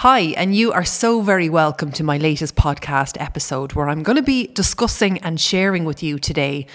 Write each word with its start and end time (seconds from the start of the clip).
Hi, 0.00 0.32
and 0.38 0.56
you 0.56 0.72
are 0.72 0.82
so 0.82 1.20
very 1.20 1.50
welcome 1.50 1.92
to 1.92 2.02
my 2.02 2.16
latest 2.16 2.56
podcast 2.56 3.20
episode 3.20 3.74
where 3.74 3.86
I'm 3.86 4.02
going 4.02 4.16
to 4.16 4.22
be 4.22 4.46
discussing 4.46 5.18
and 5.18 5.38
sharing 5.38 5.84
with 5.84 6.02
you 6.02 6.18
today 6.18 6.66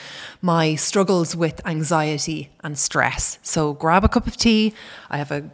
my 0.43 0.75
struggles 0.75 1.35
with 1.35 1.59
anxiety 1.65 2.51
and 2.63 2.77
stress. 2.77 3.39
So 3.41 3.73
grab 3.73 4.03
a 4.03 4.09
cup 4.09 4.27
of 4.27 4.37
tea. 4.37 4.75
I 5.09 5.17
have 5.17 5.31
a 5.31 5.49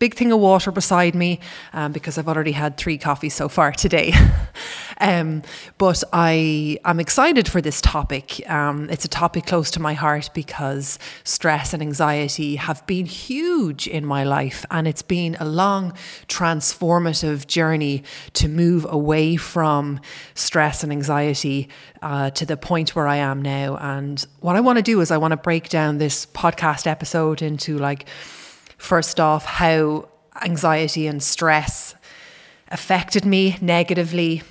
big 0.00 0.14
thing 0.14 0.32
of 0.32 0.40
water 0.40 0.72
beside 0.72 1.14
me 1.14 1.38
um, 1.72 1.92
because 1.92 2.18
I've 2.18 2.26
already 2.26 2.50
had 2.50 2.76
three 2.76 2.98
coffees 2.98 3.34
so 3.34 3.48
far 3.48 3.70
today. 3.70 4.12
um, 5.00 5.42
but 5.78 6.04
I 6.12 6.78
am 6.84 7.00
excited 7.00 7.48
for 7.48 7.60
this 7.60 7.80
topic. 7.80 8.48
Um, 8.48 8.88
it's 8.90 9.04
a 9.04 9.08
topic 9.08 9.46
close 9.46 9.70
to 9.72 9.80
my 9.80 9.94
heart 9.94 10.30
because 10.34 10.98
stress 11.24 11.72
and 11.72 11.82
anxiety 11.82 12.56
have 12.56 12.86
been 12.86 13.06
huge 13.06 13.88
in 13.88 14.04
my 14.04 14.24
life, 14.24 14.64
and 14.70 14.86
it's 14.86 15.02
been 15.02 15.36
a 15.40 15.44
long, 15.44 15.94
transformative 16.28 17.46
journey 17.46 18.04
to 18.34 18.48
move 18.48 18.86
away 18.88 19.36
from 19.36 20.00
stress 20.34 20.82
and 20.82 20.92
anxiety 20.92 21.68
uh, 22.02 22.30
to 22.30 22.46
the 22.46 22.56
point 22.56 22.94
where 22.94 23.08
I 23.08 23.16
am 23.16 23.42
now. 23.42 23.76
And 23.76 24.24
what 24.40 24.56
I 24.56 24.60
want 24.60 24.76
to 24.76 24.82
do 24.82 25.00
is 25.00 25.10
I 25.10 25.16
want 25.16 25.32
to 25.32 25.36
break 25.36 25.68
down 25.68 25.98
this 25.98 26.26
podcast 26.26 26.86
episode 26.86 27.42
into 27.42 27.78
like 27.78 28.08
first 28.78 29.20
off, 29.20 29.44
how 29.44 30.08
anxiety 30.42 31.06
and 31.06 31.22
stress 31.22 31.94
affected 32.68 33.24
me 33.24 33.56
negatively, 33.60 34.42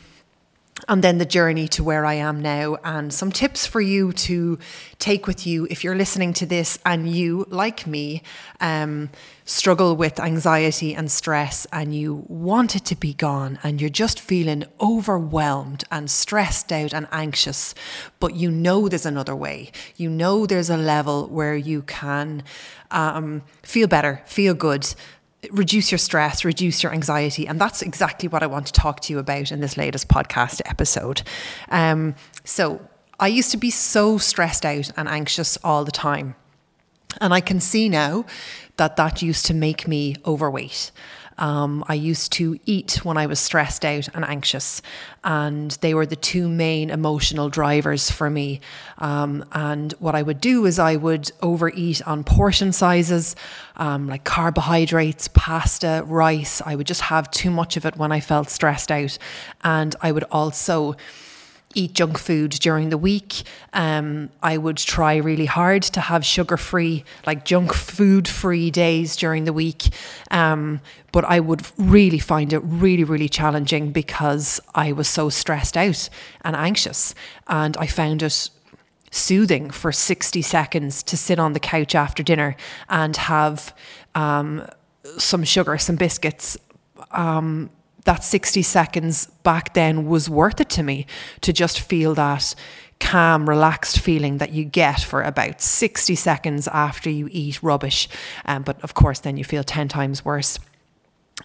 and 0.89 1.03
then 1.03 1.20
the 1.20 1.25
journey 1.25 1.67
to 1.67 1.84
where 1.84 2.03
I 2.03 2.16
am 2.16 2.41
now, 2.41 2.75
and 2.84 3.13
some 3.13 3.31
tips 3.31 3.67
for 3.67 3.79
you 3.79 4.11
to 4.11 4.57
take 4.98 5.27
with 5.27 5.45
you 5.45 5.67
if 5.70 5.84
you're 5.84 5.95
listening 5.95 6.34
to 6.34 6.48
this 6.48 6.79
and 6.84 7.07
you, 7.07 7.45
like 7.49 7.85
me, 7.85 8.23
um, 8.59 9.12
struggle 9.45 9.95
with 9.95 10.20
anxiety 10.20 10.95
and 10.95 11.12
stress 11.12 11.67
and 11.71 11.93
you 11.95 12.25
want 12.27 12.75
it 12.75 12.85
to 12.85 12.95
be 12.95 13.13
gone 13.13 13.59
and 13.63 13.79
you're 13.79 13.89
just 13.89 14.20
feeling 14.20 14.63
overwhelmed 14.81 15.84
and 15.91 16.09
stressed 16.09 16.71
out 16.71 16.91
and 16.91 17.07
anxious, 17.12 17.76
but 18.20 18.35
you 18.35 18.49
know 18.49 18.90
there's 18.90 19.05
another 19.05 19.35
way. 19.35 19.71
You 19.96 20.09
know 20.09 20.48
there's 20.48 20.71
a 20.71 20.77
level 20.77 21.27
where 21.27 21.55
you 21.55 21.84
can 21.84 22.43
um, 22.90 23.43
feel 23.62 23.87
better, 23.87 24.24
feel 24.26 24.55
good, 24.55 24.96
reduce 25.51 25.91
your 25.91 25.98
stress, 25.98 26.43
reduce 26.43 26.84
your 26.84 26.93
anxiety. 26.93 27.48
And 27.48 27.59
that's 27.59 27.82
exactly 27.82 28.27
what 28.27 28.43
I 28.43 28.48
want 28.48 28.68
to 28.68 28.73
talk 28.73 28.99
to 29.01 29.13
you 29.13 29.20
about 29.20 29.51
in 29.51 29.62
this 29.62 29.77
latest 29.77 30.07
podcast 30.07 30.62
episode. 30.65 31.21
Um, 31.70 32.15
so, 32.43 32.81
I 33.21 33.27
used 33.27 33.51
to 33.51 33.57
be 33.57 33.70
so 33.70 34.18
stressed 34.18 34.65
out 34.65 34.91
and 34.96 35.09
anxious 35.09 35.57
all 35.62 35.84
the 35.84 35.91
time. 35.91 36.35
And 37.20 37.34
I 37.34 37.41
can 37.41 37.59
see 37.59 37.90
now 37.90 38.26
that 38.77 38.96
that 38.96 39.21
used 39.21 39.46
to 39.48 39.54
make 39.54 39.87
me 39.87 40.15
overweight. 40.26 40.91
Um, 41.40 41.84
I 41.87 41.95
used 41.95 42.34
to 42.34 42.59
eat 42.65 42.99
when 43.04 43.18
I 43.18 43.26
was 43.26 43.40
stressed 43.40 43.85
out 43.85 44.09
and 44.13 44.23
anxious, 44.26 44.82
and 45.23 45.71
they 45.81 45.93
were 45.93 46.05
the 46.05 46.15
two 46.15 46.48
main 46.48 46.90
emotional 46.90 47.49
drivers 47.49 48.12
for 48.12 48.29
me. 48.29 48.59
Um, 48.98 49.46
and 49.54 49.93
what 49.93 50.15
I 50.15 50.21
would 50.21 50.41
do 50.41 50.65
is 50.65 50.77
I 50.77 50.98
would 50.98 51.31
overeat 51.41 52.05
on 52.05 52.23
portion 52.23 52.71
sizes, 52.73 53.35
um, 53.77 54.07
like 54.07 54.26
carbohydrates, 54.26 55.29
pasta, 55.34 56.04
rice. 56.05 56.62
I 56.65 56.76
would 56.76 56.87
just 56.87 57.01
have 57.01 57.31
too 57.31 57.49
much 57.49 57.77
of 57.77 57.85
it 57.85 57.96
when 57.96 58.12
I 58.12 58.20
felt 58.20 58.49
stressed 58.49 58.91
out, 58.91 59.18
and 59.63 59.96
I 60.01 60.12
would 60.12 60.26
also 60.26 60.96
eat 61.75 61.93
junk 61.93 62.17
food 62.17 62.51
during 62.51 62.89
the 62.89 62.98
week. 62.98 63.43
Um, 63.73 64.29
I 64.41 64.57
would 64.57 64.78
try 64.78 65.17
really 65.17 65.45
hard 65.45 65.84
to 65.84 66.01
have 66.01 66.25
sugar 66.25 66.57
free, 66.57 67.03
like 67.28 67.45
junk 67.45 67.73
food 67.73 68.28
free 68.28 68.72
days 68.72 69.16
during 69.16 69.44
the 69.45 69.53
week. 69.53 69.90
Um, 70.31 70.81
but 71.12 71.25
I 71.25 71.40
would 71.40 71.62
really 71.78 72.19
find 72.19 72.53
it 72.53 72.59
really, 72.59 73.03
really 73.03 73.29
challenging 73.29 73.91
because 73.91 74.59
I 74.73 74.91
was 74.91 75.07
so 75.07 75.29
stressed 75.29 75.78
out 75.78 76.09
and 76.44 76.56
anxious. 76.56 77.13
And 77.47 77.78
I 77.78 77.85
found 77.85 78.23
it 78.23 78.50
soothing 79.12 79.69
for 79.69 79.91
60 79.91 80.41
seconds 80.41 81.03
to 81.03 81.18
sit 81.18 81.40
on 81.40 81.53
the 81.53 81.59
couch 81.59 81.96
after 81.96 82.24
dinner 82.24 82.56
and 82.90 83.16
have 83.16 83.75
um, 84.16 84.68
some 85.18 85.44
sugar, 85.44 85.78
some 85.78 85.96
biscuits. 85.96 86.58
Um, 87.12 87.69
that 88.06 88.24
60 88.24 88.62
seconds 88.62 89.28
back 89.44 89.74
then 89.74 90.08
was 90.08 90.30
worth 90.30 90.62
it 90.62 90.70
to 90.72 90.84
me 90.84 91.06
to 91.42 91.54
just 91.54 91.80
feel 91.80 92.16
that 92.16 92.56
calm, 93.00 93.48
relaxed 93.48 94.00
feeling 94.00 94.38
that 94.38 94.52
you 94.52 94.66
get 94.66 95.02
for 95.02 95.22
about 95.22 95.62
60 95.62 96.16
seconds 96.16 96.68
after 96.68 97.09
you 97.09 97.30
eat 97.32 97.62
rubbish. 97.64 98.09
Um, 98.46 98.64
but 98.64 98.82
of 98.84 98.94
course, 98.94 99.20
then 99.20 99.38
you 99.38 99.44
feel 99.44 99.64
10 99.64 99.88
times 99.88 100.26
worse. 100.26 100.59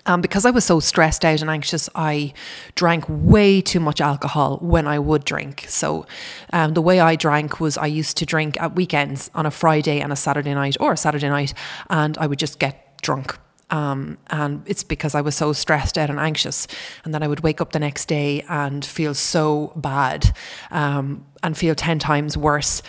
Um, 0.06 0.20
because 0.20 0.44
I 0.44 0.50
was 0.50 0.64
so 0.64 0.81
stressed 0.81 1.25
out 1.25 1.41
and 1.41 1.48
anxious, 1.48 1.88
I 1.94 2.34
drank 2.75 3.04
way 3.09 3.60
too 3.60 3.78
much 3.78 4.00
alcohol 4.00 4.59
when 4.60 4.88
I 4.88 4.98
would 4.98 5.25
drink. 5.25 5.66
So, 5.69 6.04
um, 6.53 6.75
the 6.75 6.82
way 6.82 6.98
I 6.98 7.14
drank 7.14 7.60
was 7.60 7.78
I 7.78 7.87
used 7.87 8.16
to 8.16 8.26
drink 8.26 8.60
at 8.60 8.75
weekends 8.75 9.31
on 9.34 9.47
a 9.47 9.53
Friday 9.53 10.00
and 10.00 10.12
a 10.12 10.16
Saturday 10.16 10.53
night 10.53 10.76
or 10.81 10.93
a 10.93 10.97
Saturday 10.97 11.28
night, 11.28 11.54
and 11.91 12.19
I 12.19 12.26
would 12.26 12.41
just 12.41 12.59
get 12.59 13.00
drunk 13.03 13.38
um, 13.70 14.19
and 14.28 14.62
it's 14.66 14.82
because 14.82 15.14
I 15.14 15.20
was 15.20 15.34
so 15.34 15.52
stressed 15.52 15.98
out 15.98 16.10
and 16.10 16.19
anxious. 16.19 16.66
And 17.04 17.14
then 17.14 17.22
I 17.22 17.28
would 17.28 17.41
wake 17.41 17.60
up 17.60 17.72
the 17.72 17.78
next 17.78 18.06
day 18.06 18.44
and 18.48 18.84
feel 18.84 19.14
so 19.14 19.72
bad 19.76 20.34
um, 20.70 21.25
and 21.42 21.56
feel 21.56 21.75
10 21.75 21.98
times 21.98 22.36
worse. 22.36 22.82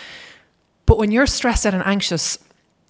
But 0.86 0.98
when 0.98 1.12
you're 1.12 1.28
stressed 1.28 1.66
out 1.66 1.74
and 1.74 1.86
anxious, 1.86 2.38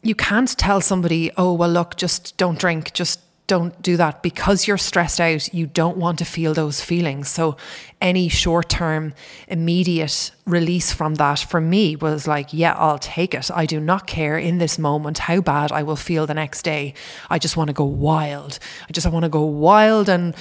you 0.03 0.15
can't 0.15 0.55
tell 0.57 0.81
somebody, 0.81 1.31
oh, 1.37 1.53
well, 1.53 1.69
look, 1.69 1.95
just 1.95 2.37
don't 2.37 2.59
drink, 2.59 2.93
just 2.93 3.19
don't 3.47 3.79
do 3.81 3.95
that 3.97 4.23
because 4.23 4.67
you're 4.67 4.77
stressed 4.77 5.21
out. 5.21 5.53
You 5.53 5.67
don't 5.67 5.97
want 5.97 6.19
to 6.19 6.25
feel 6.25 6.53
those 6.53 6.81
feelings. 6.81 7.29
So, 7.29 7.57
any 8.01 8.27
short 8.27 8.69
term, 8.69 9.13
immediate 9.47 10.31
release 10.45 10.91
from 10.91 11.15
that 11.15 11.39
for 11.39 11.61
me 11.61 11.95
was 11.95 12.27
like, 12.27 12.53
yeah, 12.53 12.73
I'll 12.73 12.99
take 12.99 13.33
it. 13.33 13.49
I 13.51 13.65
do 13.65 13.79
not 13.79 14.07
care 14.07 14.37
in 14.37 14.57
this 14.57 14.79
moment 14.79 15.19
how 15.19 15.41
bad 15.41 15.71
I 15.71 15.83
will 15.83 15.95
feel 15.95 16.25
the 16.25 16.33
next 16.33 16.63
day. 16.63 16.93
I 17.29 17.39
just 17.39 17.55
want 17.55 17.67
to 17.67 17.73
go 17.73 17.85
wild. 17.85 18.59
I 18.89 18.91
just 18.91 19.07
want 19.07 19.23
to 19.23 19.29
go 19.29 19.43
wild 19.43 20.09
and 20.09 20.35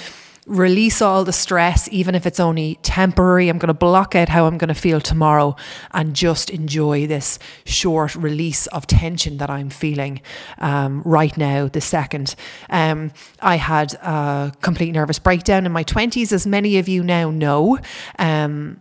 release 0.45 1.01
all 1.01 1.23
the 1.23 1.33
stress, 1.33 1.89
even 1.91 2.13
if 2.13 2.25
it's 2.25 2.39
only 2.39 2.77
temporary. 2.83 3.49
I'm 3.49 3.57
going 3.57 3.67
to 3.67 3.73
block 3.73 4.15
out 4.15 4.29
how 4.29 4.45
I'm 4.45 4.57
going 4.57 4.67
to 4.67 4.75
feel 4.75 5.01
tomorrow 5.01 5.55
and 5.91 6.15
just 6.15 6.49
enjoy 6.49 7.07
this 7.07 7.39
short 7.65 8.15
release 8.15 8.67
of 8.67 8.85
tension 8.85 9.37
that 9.37 9.49
I'm 9.49 9.69
feeling 9.69 10.21
um, 10.59 11.01
right 11.03 11.35
now, 11.35 11.67
the 11.67 11.81
second. 11.81 12.35
Um, 12.69 13.11
I 13.39 13.55
had 13.55 13.93
a 13.95 14.53
complete 14.61 14.91
nervous 14.91 15.17
breakdown 15.17 15.65
in 15.65 15.71
my 15.71 15.83
20s, 15.83 16.31
as 16.31 16.45
many 16.45 16.77
of 16.77 16.87
you 16.87 17.03
now 17.03 17.31
know, 17.31 17.79
um, 18.19 18.79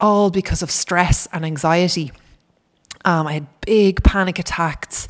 all 0.00 0.30
because 0.30 0.62
of 0.62 0.70
stress 0.70 1.28
and 1.32 1.44
anxiety. 1.44 2.10
Um, 3.04 3.26
I 3.26 3.32
had 3.34 3.46
big 3.60 4.02
panic 4.02 4.38
attacks. 4.38 5.08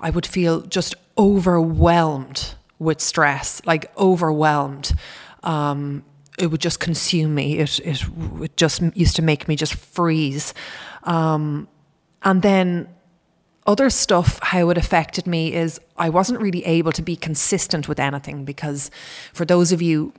I 0.00 0.10
would 0.10 0.26
feel 0.26 0.62
just 0.62 0.96
overwhelmed 1.16 2.54
with 2.78 3.00
stress, 3.00 3.62
like 3.64 3.96
overwhelmed 3.96 4.94
um, 5.44 6.04
it 6.38 6.48
would 6.48 6.60
just 6.60 6.80
consume 6.80 7.34
me. 7.34 7.58
It, 7.58 7.78
it, 7.80 8.04
it 8.40 8.56
just 8.56 8.82
used 8.94 9.16
to 9.16 9.22
make 9.22 9.46
me 9.46 9.54
just 9.56 9.74
freeze. 9.74 10.52
Um, 11.04 11.68
and 12.22 12.42
then 12.42 12.88
other 13.66 13.88
stuff, 13.88 14.38
how 14.42 14.70
it 14.70 14.78
affected 14.78 15.26
me 15.26 15.54
is 15.54 15.80
I 15.96 16.08
wasn't 16.08 16.40
really 16.40 16.64
able 16.64 16.92
to 16.92 17.02
be 17.02 17.16
consistent 17.16 17.88
with 17.88 18.00
anything 18.00 18.44
because 18.44 18.90
for 19.32 19.44
those 19.44 19.72
of 19.72 19.80
you 19.80 20.12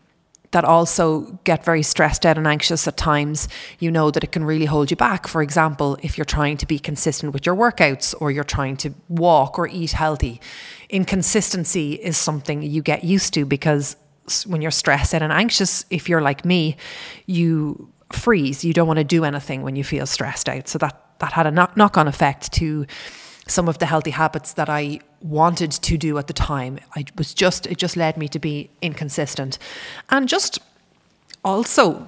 that 0.51 0.63
also 0.63 1.37
get 1.43 1.65
very 1.65 1.83
stressed 1.83 2.25
out 2.25 2.37
and 2.37 2.47
anxious 2.47 2.87
at 2.87 2.95
times, 2.95 3.49
you 3.79 3.91
know 3.91 4.09
that 4.09 4.23
it 4.23 4.31
can 4.31 4.45
really 4.45 4.65
hold 4.65 4.89
you 4.89 4.95
back. 4.95 5.27
For 5.27 5.41
example, 5.41 5.97
if 6.01 6.17
you're 6.17 6.25
trying 6.25 6.57
to 6.57 6.65
be 6.65 6.79
consistent 6.79 7.33
with 7.33 7.45
your 7.45 7.55
workouts 7.55 8.15
or 8.21 8.31
you're 8.31 8.43
trying 8.45 8.77
to 8.77 8.93
walk 9.09 9.59
or 9.59 9.67
eat 9.67 9.91
healthy, 9.91 10.39
inconsistency 10.89 11.95
is 11.95 12.17
something 12.17 12.61
you 12.61 12.81
get 12.81 13.03
used 13.03 13.33
to 13.33 13.45
because 13.45 13.97
when 14.45 14.61
you're 14.61 14.71
stressed 14.71 15.13
and 15.13 15.31
anxious, 15.31 15.85
if 15.89 16.09
you're 16.09 16.21
like 16.21 16.45
me, 16.45 16.77
you 17.25 17.89
freeze. 18.11 18.63
You 18.63 18.73
don't 18.73 18.87
want 18.87 18.97
to 18.97 19.03
do 19.03 19.23
anything 19.23 19.61
when 19.61 19.75
you 19.75 19.83
feel 19.83 20.05
stressed 20.05 20.49
out. 20.49 20.67
So 20.67 20.77
that 20.79 21.01
that 21.19 21.33
had 21.33 21.47
a 21.47 21.51
knock 21.51 21.97
on 21.97 22.07
effect 22.07 22.51
to 22.53 22.85
some 23.47 23.69
of 23.69 23.77
the 23.77 23.85
healthy 23.85 24.11
habits 24.11 24.53
that 24.53 24.69
I 24.69 24.99
wanted 25.21 25.71
to 25.71 25.97
do 25.97 26.17
at 26.17 26.27
the 26.27 26.33
time. 26.33 26.79
I 26.95 27.05
was 27.17 27.33
just 27.33 27.67
it 27.67 27.77
just 27.77 27.95
led 27.95 28.17
me 28.17 28.27
to 28.29 28.39
be 28.39 28.69
inconsistent, 28.81 29.57
and 30.09 30.27
just 30.27 30.59
also. 31.43 32.07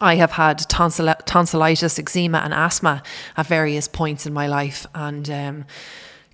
I 0.00 0.16
have 0.16 0.32
had 0.32 0.58
tonsil- 0.68 1.14
tonsillitis, 1.24 2.00
eczema, 2.00 2.38
and 2.38 2.52
asthma 2.52 3.00
at 3.36 3.46
various 3.46 3.86
points 3.86 4.26
in 4.26 4.32
my 4.32 4.48
life, 4.48 4.86
and 4.92 5.30
um, 5.30 5.64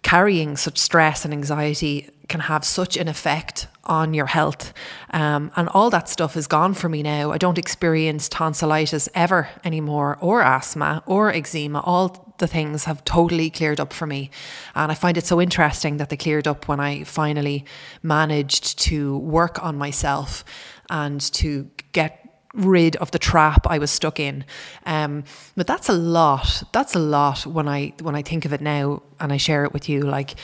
carrying 0.02 0.56
such 0.56 0.78
stress 0.78 1.26
and 1.26 1.34
anxiety 1.34 2.08
can 2.28 2.40
have 2.40 2.64
such 2.64 2.96
an 2.96 3.06
effect 3.06 3.66
on 3.84 4.14
your 4.14 4.26
health. 4.26 4.72
Um, 5.10 5.50
and 5.56 5.68
all 5.70 5.90
that 5.90 6.08
stuff 6.08 6.36
is 6.36 6.46
gone 6.46 6.74
for 6.74 6.88
me 6.88 7.02
now. 7.02 7.32
I 7.32 7.38
don't 7.38 7.58
experience 7.58 8.28
tonsillitis 8.28 9.08
ever 9.14 9.48
anymore, 9.64 10.18
or 10.20 10.42
asthma, 10.42 11.02
or 11.06 11.32
eczema. 11.32 11.80
All 11.80 12.34
the 12.38 12.46
things 12.46 12.84
have 12.84 13.04
totally 13.04 13.50
cleared 13.50 13.80
up 13.80 13.92
for 13.92 14.06
me. 14.06 14.30
And 14.74 14.90
I 14.90 14.94
find 14.94 15.16
it 15.16 15.26
so 15.26 15.40
interesting 15.40 15.98
that 15.98 16.08
they 16.08 16.16
cleared 16.16 16.48
up 16.48 16.68
when 16.68 16.80
I 16.80 17.04
finally 17.04 17.64
managed 18.02 18.78
to 18.80 19.18
work 19.18 19.62
on 19.62 19.76
myself 19.76 20.44
and 20.88 21.20
to 21.34 21.70
get 21.92 22.16
rid 22.52 22.96
of 22.96 23.12
the 23.12 23.18
trap 23.18 23.66
I 23.66 23.78
was 23.78 23.90
stuck 23.90 24.18
in. 24.18 24.44
Um, 24.84 25.24
but 25.56 25.66
that's 25.66 25.88
a 25.88 25.92
lot. 25.92 26.64
That's 26.72 26.94
a 26.94 26.98
lot 26.98 27.46
when 27.46 27.68
I 27.68 27.92
when 28.02 28.16
I 28.16 28.22
think 28.22 28.44
of 28.44 28.52
it 28.52 28.60
now 28.60 29.02
and 29.20 29.32
I 29.32 29.36
share 29.36 29.64
it 29.64 29.72
with 29.72 29.88
you. 29.88 30.00
Like 30.00 30.34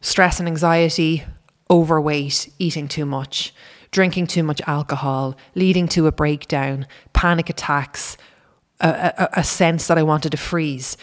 stress 0.00 0.38
and 0.38 0.48
anxiety, 0.48 1.24
overweight, 1.70 2.52
eating 2.58 2.88
too 2.88 3.06
much, 3.06 3.54
drinking 3.90 4.26
too 4.26 4.42
much 4.42 4.60
alcohol, 4.66 5.36
leading 5.54 5.88
to 5.88 6.06
a 6.06 6.12
breakdown, 6.12 6.86
panic 7.12 7.48
attacks, 7.48 8.16
a, 8.80 9.12
a, 9.16 9.28
a 9.40 9.44
sense 9.44 9.86
that 9.86 9.98
I 9.98 10.02
wanted 10.02 10.30
to 10.30 10.36
freeze, 10.36 10.96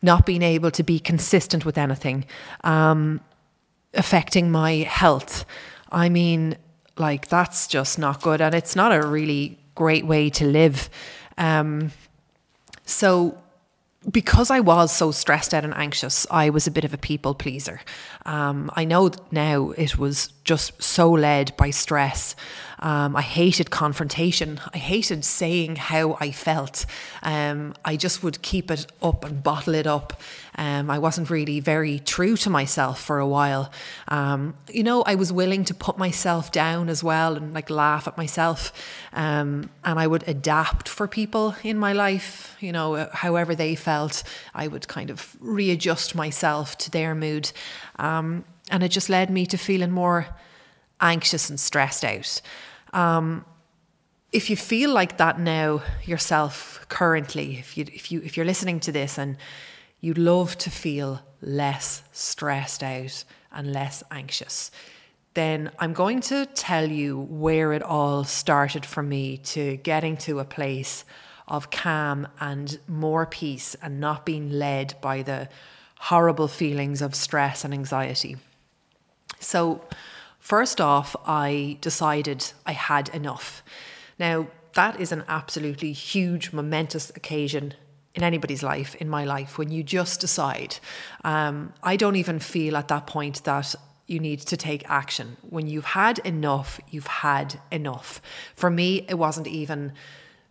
not 0.00 0.26
being 0.26 0.42
able 0.42 0.70
to 0.70 0.82
be 0.82 0.98
consistent 0.98 1.64
with 1.64 1.78
anything, 1.78 2.24
um, 2.64 3.20
affecting 3.94 4.50
my 4.50 4.72
health. 4.76 5.44
I 5.90 6.08
mean, 6.08 6.56
like 6.96 7.28
that's 7.28 7.66
just 7.66 7.98
not 7.98 8.22
good, 8.22 8.40
and 8.40 8.54
it's 8.54 8.76
not 8.76 8.92
a 8.92 9.06
really 9.06 9.58
great 9.74 10.06
way 10.06 10.30
to 10.30 10.44
live. 10.44 10.88
Um, 11.38 11.92
so 12.84 13.41
because 14.10 14.50
I 14.50 14.60
was 14.60 14.94
so 14.94 15.12
stressed 15.12 15.54
out 15.54 15.64
and 15.64 15.74
anxious, 15.74 16.26
I 16.30 16.50
was 16.50 16.66
a 16.66 16.70
bit 16.70 16.84
of 16.84 16.92
a 16.92 16.98
people 16.98 17.34
pleaser. 17.34 17.80
Um, 18.26 18.70
I 18.74 18.84
know 18.84 19.10
now 19.30 19.70
it 19.70 19.96
was 19.96 20.32
just 20.44 20.82
so 20.82 21.10
led 21.10 21.56
by 21.56 21.70
stress. 21.70 22.34
Um, 22.80 23.14
I 23.14 23.22
hated 23.22 23.70
confrontation. 23.70 24.60
I 24.74 24.78
hated 24.78 25.24
saying 25.24 25.76
how 25.76 26.16
I 26.20 26.32
felt. 26.32 26.84
Um, 27.22 27.74
I 27.84 27.96
just 27.96 28.24
would 28.24 28.42
keep 28.42 28.70
it 28.70 28.86
up 29.00 29.24
and 29.24 29.42
bottle 29.42 29.74
it 29.74 29.86
up. 29.86 30.20
Um, 30.56 30.90
I 30.90 30.98
wasn't 30.98 31.30
really 31.30 31.60
very 31.60 31.98
true 31.98 32.36
to 32.38 32.50
myself 32.50 33.00
for 33.00 33.18
a 33.18 33.26
while. 33.26 33.72
Um, 34.08 34.54
you 34.70 34.82
know, 34.82 35.02
I 35.02 35.14
was 35.14 35.32
willing 35.32 35.64
to 35.64 35.74
put 35.74 35.96
myself 35.96 36.52
down 36.52 36.88
as 36.88 37.02
well 37.02 37.36
and 37.36 37.54
like 37.54 37.70
laugh 37.70 38.06
at 38.06 38.16
myself. 38.18 38.72
Um, 39.12 39.70
and 39.84 39.98
I 39.98 40.06
would 40.06 40.28
adapt 40.28 40.88
for 40.88 41.08
people 41.08 41.56
in 41.62 41.78
my 41.78 41.92
life, 41.92 42.56
you 42.60 42.72
know, 42.72 43.08
however 43.12 43.54
they 43.54 43.74
felt. 43.74 44.22
I 44.54 44.68
would 44.68 44.88
kind 44.88 45.10
of 45.10 45.36
readjust 45.40 46.14
myself 46.14 46.76
to 46.78 46.90
their 46.90 47.14
mood. 47.14 47.50
Um, 47.98 48.44
and 48.70 48.82
it 48.82 48.88
just 48.88 49.08
led 49.08 49.30
me 49.30 49.46
to 49.46 49.56
feeling 49.56 49.90
more 49.90 50.26
anxious 51.00 51.50
and 51.50 51.58
stressed 51.58 52.04
out. 52.04 52.40
Um, 52.92 53.44
if 54.32 54.48
you 54.48 54.56
feel 54.56 54.90
like 54.90 55.18
that 55.18 55.38
now 55.38 55.82
yourself 56.04 56.86
currently, 56.88 57.58
if 57.58 57.76
you 57.76 57.84
if 57.92 58.10
you 58.10 58.22
if 58.22 58.36
you're 58.36 58.46
listening 58.46 58.80
to 58.80 58.92
this 58.92 59.18
and 59.18 59.36
you'd 60.02 60.18
love 60.18 60.58
to 60.58 60.70
feel 60.70 61.22
less 61.40 62.02
stressed 62.12 62.82
out 62.82 63.24
and 63.50 63.72
less 63.72 64.02
anxious, 64.10 64.70
then 65.32 65.70
I'm 65.78 65.94
going 65.94 66.20
to 66.22 66.44
tell 66.44 66.90
you 66.90 67.18
where 67.18 67.72
it 67.72 67.82
all 67.82 68.24
started 68.24 68.84
for 68.84 69.02
me 69.02 69.38
to 69.38 69.78
getting 69.78 70.18
to 70.18 70.38
a 70.40 70.44
place 70.44 71.06
of 71.48 71.70
calm 71.70 72.28
and 72.40 72.78
more 72.86 73.24
peace 73.24 73.74
and 73.80 73.98
not 73.98 74.26
being 74.26 74.50
led 74.50 74.94
by 75.00 75.22
the 75.22 75.48
horrible 75.98 76.48
feelings 76.48 77.00
of 77.00 77.14
stress 77.14 77.64
and 77.64 77.72
anxiety. 77.72 78.36
So, 79.40 79.82
First 80.42 80.80
off, 80.80 81.14
I 81.24 81.78
decided 81.80 82.52
I 82.66 82.72
had 82.72 83.08
enough. 83.10 83.62
Now, 84.18 84.48
that 84.74 84.98
is 85.00 85.12
an 85.12 85.22
absolutely 85.28 85.92
huge, 85.92 86.52
momentous 86.52 87.10
occasion 87.10 87.74
in 88.14 88.22
anybody's 88.22 88.62
life, 88.62 88.94
in 88.96 89.08
my 89.08 89.24
life, 89.24 89.58
when 89.58 89.70
you 89.70 89.82
just 89.82 90.20
decide. 90.20 90.76
Um, 91.24 91.72
I 91.82 91.96
don't 91.96 92.16
even 92.16 92.38
feel 92.38 92.76
at 92.76 92.88
that 92.88 93.06
point 93.06 93.44
that 93.44 93.74
you 94.06 94.20
need 94.20 94.40
to 94.40 94.56
take 94.56 94.88
action. 94.88 95.36
When 95.48 95.66
you've 95.66 95.84
had 95.84 96.18
enough, 96.20 96.80
you've 96.90 97.06
had 97.06 97.58
enough. 97.70 98.20
For 98.54 98.68
me, 98.70 99.06
it 99.08 99.14
wasn't 99.14 99.46
even 99.46 99.92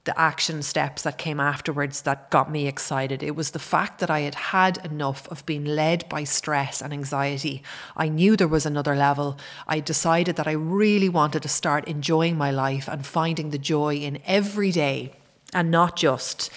the 0.03 0.19
action 0.19 0.63
steps 0.63 1.03
that 1.03 1.19
came 1.19 1.39
afterwards 1.39 2.01
that 2.01 2.31
got 2.31 2.49
me 2.49 2.67
excited. 2.67 3.21
It 3.21 3.35
was 3.35 3.51
the 3.51 3.59
fact 3.59 3.99
that 3.99 4.09
I 4.09 4.21
had 4.21 4.33
had 4.33 4.83
enough 4.83 5.27
of 5.27 5.45
being 5.45 5.63
led 5.63 6.09
by 6.09 6.23
stress 6.23 6.81
and 6.81 6.91
anxiety. 6.91 7.61
I 7.95 8.07
knew 8.07 8.35
there 8.35 8.47
was 8.47 8.65
another 8.65 8.95
level. 8.95 9.37
I 9.67 9.79
decided 9.79 10.37
that 10.37 10.47
I 10.47 10.53
really 10.53 11.09
wanted 11.09 11.43
to 11.43 11.49
start 11.49 11.87
enjoying 11.87 12.35
my 12.35 12.49
life 12.49 12.87
and 12.87 13.05
finding 13.05 13.51
the 13.51 13.59
joy 13.59 13.97
in 13.97 14.19
every 14.25 14.71
day 14.71 15.13
and 15.53 15.69
not 15.69 15.97
just 15.97 16.49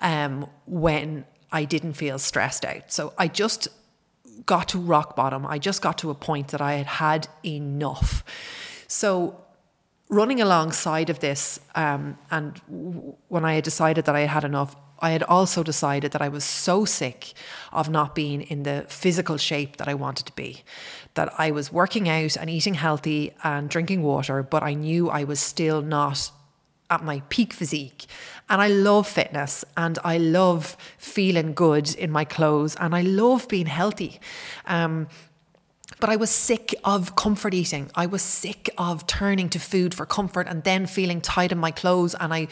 um, 0.00 0.48
when 0.66 1.24
I 1.50 1.64
didn't 1.64 1.94
feel 1.94 2.18
stressed 2.18 2.64
out. 2.64 2.92
So 2.92 3.12
I 3.18 3.28
just 3.28 3.68
got 4.46 4.68
to 4.68 4.78
rock 4.78 5.16
bottom. 5.16 5.46
I 5.46 5.58
just 5.58 5.82
got 5.82 5.98
to 5.98 6.10
a 6.10 6.14
point 6.14 6.48
that 6.48 6.60
I 6.60 6.74
had 6.74 6.86
had 6.86 7.28
enough. 7.44 8.24
So 8.86 9.44
running 10.08 10.40
alongside 10.40 11.10
of 11.10 11.20
this, 11.20 11.60
um, 11.74 12.16
and 12.30 12.54
w- 12.66 13.14
when 13.28 13.44
I 13.44 13.54
had 13.54 13.64
decided 13.64 14.04
that 14.06 14.16
I 14.16 14.20
had 14.20 14.30
had 14.30 14.44
enough, 14.44 14.76
I 15.00 15.10
had 15.10 15.22
also 15.22 15.62
decided 15.62 16.12
that 16.12 16.22
I 16.22 16.28
was 16.28 16.44
so 16.44 16.84
sick 16.84 17.32
of 17.72 17.88
not 17.88 18.14
being 18.14 18.42
in 18.42 18.64
the 18.64 18.84
physical 18.88 19.36
shape 19.36 19.76
that 19.76 19.88
I 19.88 19.94
wanted 19.94 20.26
to 20.26 20.32
be. 20.32 20.62
That 21.14 21.32
I 21.38 21.50
was 21.50 21.72
working 21.72 22.08
out 22.08 22.36
and 22.36 22.50
eating 22.50 22.74
healthy 22.74 23.32
and 23.44 23.70
drinking 23.70 24.02
water, 24.02 24.42
but 24.42 24.62
I 24.62 24.74
knew 24.74 25.08
I 25.08 25.24
was 25.24 25.40
still 25.40 25.82
not 25.82 26.30
at 26.90 27.02
my 27.02 27.22
peak 27.28 27.52
physique. 27.52 28.06
And 28.48 28.60
I 28.62 28.68
love 28.68 29.06
fitness 29.06 29.64
and 29.76 29.98
I 30.04 30.18
love 30.18 30.76
feeling 30.96 31.52
good 31.52 31.94
in 31.94 32.10
my 32.10 32.24
clothes 32.24 32.76
and 32.76 32.94
I 32.94 33.02
love 33.02 33.46
being 33.48 33.66
healthy. 33.66 34.20
Um, 34.66 35.08
but 36.00 36.10
I 36.10 36.16
was 36.16 36.30
sick 36.30 36.74
of 36.84 37.16
comfort 37.16 37.54
eating. 37.54 37.90
I 37.94 38.06
was 38.06 38.22
sick 38.22 38.70
of 38.78 39.06
turning 39.06 39.48
to 39.50 39.58
food 39.58 39.94
for 39.94 40.06
comfort 40.06 40.46
and 40.46 40.62
then 40.62 40.86
feeling 40.86 41.20
tight 41.20 41.50
in 41.50 41.58
my 41.58 41.70
clothes. 41.72 42.14
And 42.20 42.32
I 42.32 42.48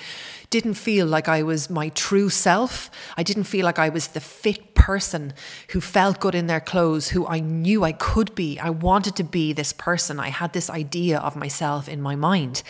didn't 0.50 0.74
feel 0.74 1.06
like 1.06 1.28
I 1.28 1.42
was 1.42 1.70
my 1.70 1.90
true 1.90 2.28
self. 2.28 2.90
I 3.16 3.22
didn't 3.22 3.44
feel 3.44 3.64
like 3.64 3.78
I 3.78 3.88
was 3.88 4.08
the 4.08 4.20
fit 4.20 4.74
person 4.74 5.32
who 5.70 5.80
felt 5.80 6.18
good 6.18 6.34
in 6.34 6.46
their 6.46 6.60
clothes, 6.60 7.10
who 7.10 7.26
I 7.26 7.40
knew 7.40 7.84
I 7.84 7.92
could 7.92 8.34
be. 8.34 8.58
I 8.58 8.70
wanted 8.70 9.14
to 9.16 9.24
be 9.24 9.52
this 9.52 9.72
person. 9.72 10.18
I 10.18 10.30
had 10.30 10.52
this 10.52 10.68
idea 10.68 11.18
of 11.18 11.36
myself 11.36 11.88
in 11.88 12.00
my 12.02 12.16
mind. 12.16 12.62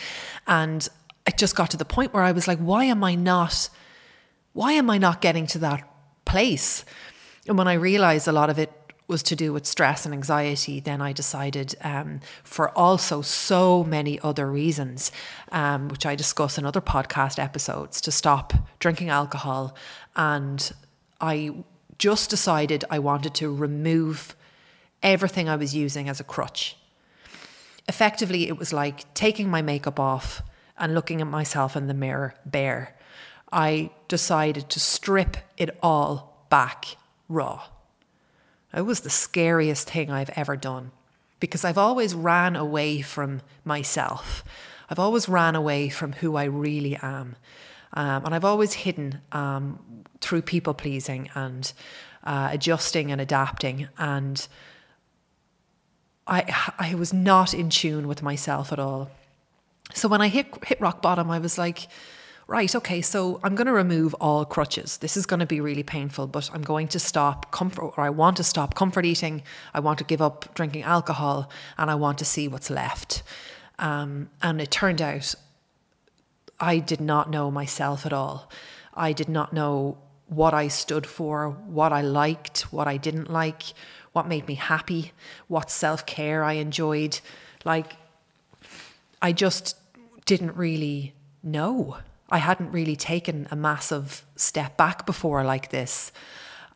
And 0.46 0.88
it 1.26 1.36
just 1.36 1.56
got 1.56 1.70
to 1.70 1.76
the 1.76 1.84
point 1.84 2.14
where 2.14 2.22
I 2.22 2.32
was 2.32 2.46
like, 2.46 2.58
why 2.58 2.84
am 2.84 3.02
I 3.02 3.14
not, 3.14 3.68
why 4.52 4.72
am 4.72 4.88
I 4.90 4.98
not 4.98 5.20
getting 5.20 5.46
to 5.48 5.58
that 5.58 5.88
place? 6.24 6.84
And 7.46 7.58
when 7.58 7.68
I 7.68 7.74
realized 7.74 8.28
a 8.28 8.32
lot 8.32 8.50
of 8.50 8.58
it 8.58 8.72
was 9.08 9.22
to 9.22 9.36
do 9.36 9.52
with 9.52 9.66
stress 9.66 10.04
and 10.04 10.12
anxiety, 10.12 10.80
then 10.80 11.00
I 11.00 11.12
decided, 11.12 11.76
um, 11.82 12.20
for 12.42 12.76
also 12.76 13.22
so 13.22 13.84
many 13.84 14.18
other 14.20 14.50
reasons, 14.50 15.12
um, 15.52 15.88
which 15.88 16.04
I 16.04 16.16
discuss 16.16 16.58
in 16.58 16.66
other 16.66 16.80
podcast 16.80 17.38
episodes, 17.38 18.00
to 18.00 18.10
stop 18.10 18.52
drinking 18.80 19.10
alcohol. 19.10 19.76
And 20.16 20.72
I 21.20 21.54
just 21.98 22.30
decided 22.30 22.84
I 22.90 22.98
wanted 22.98 23.34
to 23.34 23.54
remove 23.54 24.34
everything 25.02 25.48
I 25.48 25.56
was 25.56 25.74
using 25.74 26.08
as 26.08 26.18
a 26.18 26.24
crutch. 26.24 26.76
Effectively, 27.88 28.48
it 28.48 28.58
was 28.58 28.72
like 28.72 29.12
taking 29.14 29.48
my 29.48 29.62
makeup 29.62 30.00
off 30.00 30.42
and 30.78 30.94
looking 30.94 31.20
at 31.20 31.26
myself 31.26 31.76
in 31.76 31.86
the 31.86 31.94
mirror 31.94 32.34
bare. 32.44 32.96
I 33.52 33.90
decided 34.08 34.68
to 34.70 34.80
strip 34.80 35.36
it 35.56 35.76
all 35.82 36.46
back 36.50 36.96
raw. 37.28 37.64
It 38.74 38.82
was 38.82 39.00
the 39.00 39.10
scariest 39.10 39.90
thing 39.90 40.10
I've 40.10 40.30
ever 40.36 40.56
done 40.56 40.90
because 41.40 41.64
I've 41.64 41.78
always 41.78 42.14
ran 42.14 42.56
away 42.56 43.00
from 43.00 43.40
myself. 43.64 44.44
I've 44.90 44.98
always 44.98 45.28
ran 45.28 45.54
away 45.54 45.88
from 45.88 46.12
who 46.12 46.36
I 46.36 46.44
really 46.44 46.96
am. 46.96 47.36
Um, 47.92 48.24
and 48.26 48.34
I've 48.34 48.44
always 48.44 48.74
hidden 48.74 49.20
um, 49.32 50.04
through 50.20 50.42
people 50.42 50.74
pleasing 50.74 51.30
and 51.34 51.72
uh, 52.24 52.48
adjusting 52.52 53.10
and 53.10 53.20
adapting. 53.20 53.88
And 53.96 54.46
I, 56.26 56.72
I 56.78 56.94
was 56.94 57.12
not 57.12 57.54
in 57.54 57.70
tune 57.70 58.08
with 58.08 58.22
myself 58.22 58.72
at 58.72 58.78
all. 58.78 59.10
So 59.94 60.08
when 60.08 60.20
I 60.20 60.28
hit, 60.28 60.46
hit 60.64 60.80
rock 60.80 61.02
bottom, 61.02 61.30
I 61.30 61.38
was 61.38 61.58
like, 61.58 61.88
right, 62.46 62.74
okay, 62.74 63.02
so 63.02 63.40
I'm 63.42 63.54
going 63.54 63.66
to 63.66 63.72
remove 63.72 64.14
all 64.14 64.44
crutches. 64.44 64.98
This 64.98 65.16
is 65.16 65.26
going 65.26 65.40
to 65.40 65.46
be 65.46 65.60
really 65.60 65.82
painful, 65.82 66.26
but 66.26 66.50
I'm 66.52 66.62
going 66.62 66.88
to 66.88 66.98
stop 66.98 67.50
comfort, 67.50 67.94
or 67.96 68.00
I 68.00 68.10
want 68.10 68.36
to 68.36 68.44
stop 68.44 68.74
comfort 68.74 69.04
eating. 69.04 69.42
I 69.74 69.80
want 69.80 69.98
to 69.98 70.04
give 70.04 70.22
up 70.22 70.54
drinking 70.54 70.82
alcohol, 70.82 71.50
and 71.76 71.90
I 71.90 71.94
want 71.96 72.18
to 72.18 72.24
see 72.24 72.48
what's 72.48 72.70
left. 72.70 73.22
Um, 73.78 74.30
and 74.42 74.60
it 74.60 74.70
turned 74.70 75.02
out 75.02 75.34
I 76.58 76.78
did 76.78 77.00
not 77.00 77.30
know 77.30 77.50
myself 77.50 78.06
at 78.06 78.12
all. 78.12 78.50
I 78.94 79.12
did 79.12 79.28
not 79.28 79.52
know 79.52 79.98
what 80.26 80.54
I 80.54 80.68
stood 80.68 81.06
for, 81.06 81.50
what 81.50 81.92
I 81.92 82.00
liked, 82.00 82.72
what 82.72 82.88
I 82.88 82.96
didn't 82.96 83.30
like, 83.30 83.62
what 84.12 84.26
made 84.26 84.48
me 84.48 84.54
happy, 84.54 85.12
what 85.48 85.70
self 85.70 86.06
care 86.06 86.42
I 86.42 86.54
enjoyed. 86.54 87.20
Like, 87.64 87.96
I 89.26 89.32
just 89.32 89.74
didn't 90.24 90.54
really 90.54 91.12
know. 91.42 91.96
I 92.30 92.38
hadn't 92.38 92.70
really 92.70 92.94
taken 92.94 93.48
a 93.50 93.56
massive 93.56 94.24
step 94.36 94.76
back 94.76 95.04
before 95.04 95.42
like 95.42 95.70
this. 95.70 96.12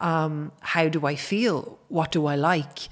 Um, 0.01 0.51
how 0.59 0.89
do 0.89 1.07
I 1.07 1.15
feel? 1.15 1.79
What 1.87 2.11
do 2.11 2.27
I 2.27 2.35
like? 2.35 2.89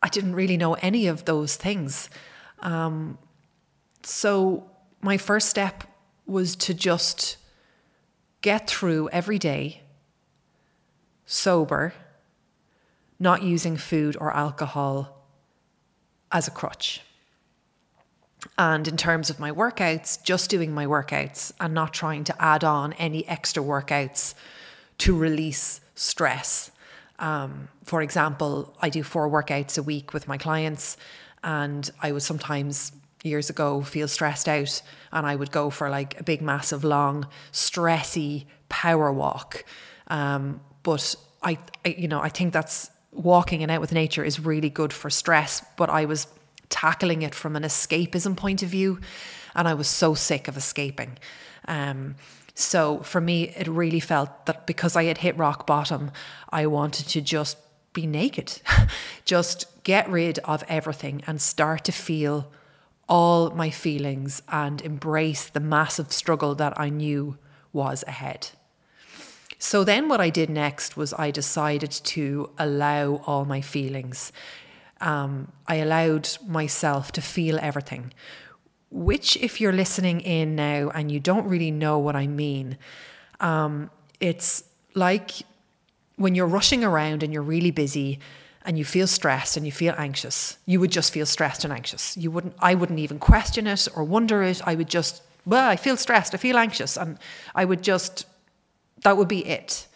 I 0.00 0.08
didn't 0.08 0.36
really 0.36 0.56
know 0.56 0.74
any 0.74 1.08
of 1.08 1.24
those 1.24 1.56
things. 1.56 2.08
Um, 2.60 3.18
so 4.04 4.70
my 5.00 5.16
first 5.16 5.48
step 5.48 5.82
was 6.24 6.54
to 6.66 6.72
just 6.72 7.38
get 8.40 8.70
through 8.70 9.08
every 9.08 9.40
day 9.40 9.82
sober, 11.24 11.92
not 13.18 13.42
using 13.42 13.76
food 13.76 14.16
or 14.20 14.32
alcohol 14.32 15.26
as 16.30 16.46
a 16.46 16.52
crutch. 16.52 17.02
And 18.58 18.88
in 18.88 18.96
terms 18.96 19.30
of 19.30 19.38
my 19.38 19.50
workouts, 19.50 20.22
just 20.22 20.50
doing 20.50 20.72
my 20.72 20.86
workouts 20.86 21.52
and 21.60 21.74
not 21.74 21.92
trying 21.92 22.24
to 22.24 22.42
add 22.42 22.64
on 22.64 22.92
any 22.94 23.26
extra 23.28 23.62
workouts 23.62 24.34
to 24.98 25.16
release 25.16 25.80
stress. 25.94 26.70
Um, 27.18 27.68
for 27.84 28.02
example, 28.02 28.74
I 28.80 28.88
do 28.88 29.02
four 29.02 29.28
workouts 29.28 29.78
a 29.78 29.82
week 29.82 30.12
with 30.12 30.28
my 30.28 30.38
clients, 30.38 30.96
and 31.42 31.90
I 32.02 32.12
would 32.12 32.22
sometimes 32.22 32.92
years 33.22 33.50
ago 33.50 33.82
feel 33.82 34.08
stressed 34.08 34.48
out 34.48 34.80
and 35.12 35.26
I 35.26 35.34
would 35.34 35.50
go 35.50 35.70
for 35.70 35.90
like 35.90 36.18
a 36.20 36.22
big, 36.22 36.40
massive, 36.40 36.84
long, 36.84 37.26
stressy 37.52 38.44
power 38.68 39.12
walk. 39.12 39.64
Um, 40.08 40.60
but 40.82 41.14
I, 41.42 41.58
I, 41.84 41.88
you 41.88 42.08
know, 42.08 42.20
I 42.20 42.28
think 42.28 42.52
that's 42.52 42.90
walking 43.12 43.62
and 43.62 43.70
out 43.70 43.80
with 43.80 43.92
nature 43.92 44.24
is 44.24 44.38
really 44.40 44.70
good 44.70 44.92
for 44.92 45.10
stress. 45.10 45.64
But 45.76 45.90
I 45.90 46.04
was 46.04 46.26
tackling 46.68 47.22
it 47.22 47.34
from 47.34 47.56
an 47.56 47.62
escapism 47.62 48.36
point 48.36 48.62
of 48.62 48.68
view, 48.68 49.00
and 49.54 49.66
I 49.66 49.74
was 49.74 49.88
so 49.88 50.14
sick 50.14 50.48
of 50.48 50.56
escaping. 50.56 51.18
Um, 51.66 52.16
so 52.54 53.00
for 53.00 53.20
me, 53.20 53.50
it 53.50 53.68
really 53.68 54.00
felt 54.00 54.46
that 54.46 54.66
because 54.66 54.96
I 54.96 55.04
had 55.04 55.18
hit 55.18 55.36
rock 55.36 55.66
bottom, 55.66 56.10
I 56.50 56.66
wanted 56.66 57.06
to 57.08 57.20
just 57.20 57.58
be 57.92 58.06
naked, 58.06 58.60
just 59.24 59.66
get 59.84 60.08
rid 60.08 60.38
of 60.40 60.64
everything 60.68 61.22
and 61.26 61.40
start 61.40 61.84
to 61.84 61.92
feel 61.92 62.50
all 63.08 63.50
my 63.50 63.70
feelings 63.70 64.42
and 64.48 64.80
embrace 64.82 65.48
the 65.48 65.60
massive 65.60 66.12
struggle 66.12 66.54
that 66.56 66.78
I 66.78 66.88
knew 66.88 67.38
was 67.72 68.04
ahead. 68.06 68.48
So 69.58 69.84
then, 69.84 70.08
what 70.08 70.20
I 70.20 70.30
did 70.30 70.50
next 70.50 70.96
was 70.96 71.14
I 71.14 71.30
decided 71.30 71.90
to 71.90 72.50
allow 72.58 73.22
all 73.26 73.44
my 73.44 73.60
feelings. 73.60 74.32
Um, 75.00 75.52
I 75.66 75.76
allowed 75.76 76.28
myself 76.46 77.12
to 77.12 77.20
feel 77.20 77.58
everything, 77.60 78.12
which, 78.90 79.36
if 79.36 79.60
you're 79.60 79.72
listening 79.72 80.20
in 80.20 80.56
now 80.56 80.90
and 80.94 81.12
you 81.12 81.20
don't 81.20 81.46
really 81.46 81.70
know 81.70 81.98
what 81.98 82.16
I 82.16 82.26
mean, 82.26 82.78
um, 83.40 83.90
it's 84.20 84.64
like 84.94 85.32
when 86.16 86.34
you're 86.34 86.46
rushing 86.46 86.82
around 86.82 87.22
and 87.22 87.32
you're 87.32 87.42
really 87.42 87.70
busy 87.70 88.18
and 88.64 88.78
you 88.78 88.84
feel 88.84 89.06
stressed 89.06 89.56
and 89.56 89.66
you 89.66 89.72
feel 89.72 89.94
anxious, 89.98 90.56
you 90.64 90.80
would 90.80 90.90
just 90.90 91.12
feel 91.12 91.26
stressed 91.26 91.64
and 91.64 91.72
anxious. 91.72 92.16
You 92.16 92.30
wouldn't 92.30 92.54
I 92.58 92.74
wouldn't 92.74 92.98
even 92.98 93.18
question 93.18 93.66
it 93.66 93.86
or 93.94 94.02
wonder 94.02 94.42
it. 94.42 94.62
I 94.66 94.74
would 94.74 94.88
just, 94.88 95.22
well, 95.44 95.68
I 95.68 95.76
feel 95.76 95.96
stressed, 95.96 96.34
I 96.34 96.38
feel 96.38 96.56
anxious, 96.56 96.96
and 96.96 97.18
I 97.54 97.64
would 97.66 97.82
just 97.82 98.26
that 99.02 99.16
would 99.16 99.28
be 99.28 99.46
it. 99.46 99.86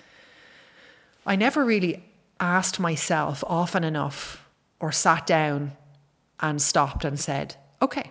I 1.25 1.37
never 1.37 1.65
really 1.65 2.05
asked 2.39 2.79
myself 2.79 3.43
often 3.47 3.83
enough 3.83 4.40
or 4.81 4.91
sat 4.91 5.27
down 5.27 5.73
and 6.41 6.61
stopped 6.61 7.05
and 7.05 7.21
said, 7.21 7.55
okay, 7.83 8.11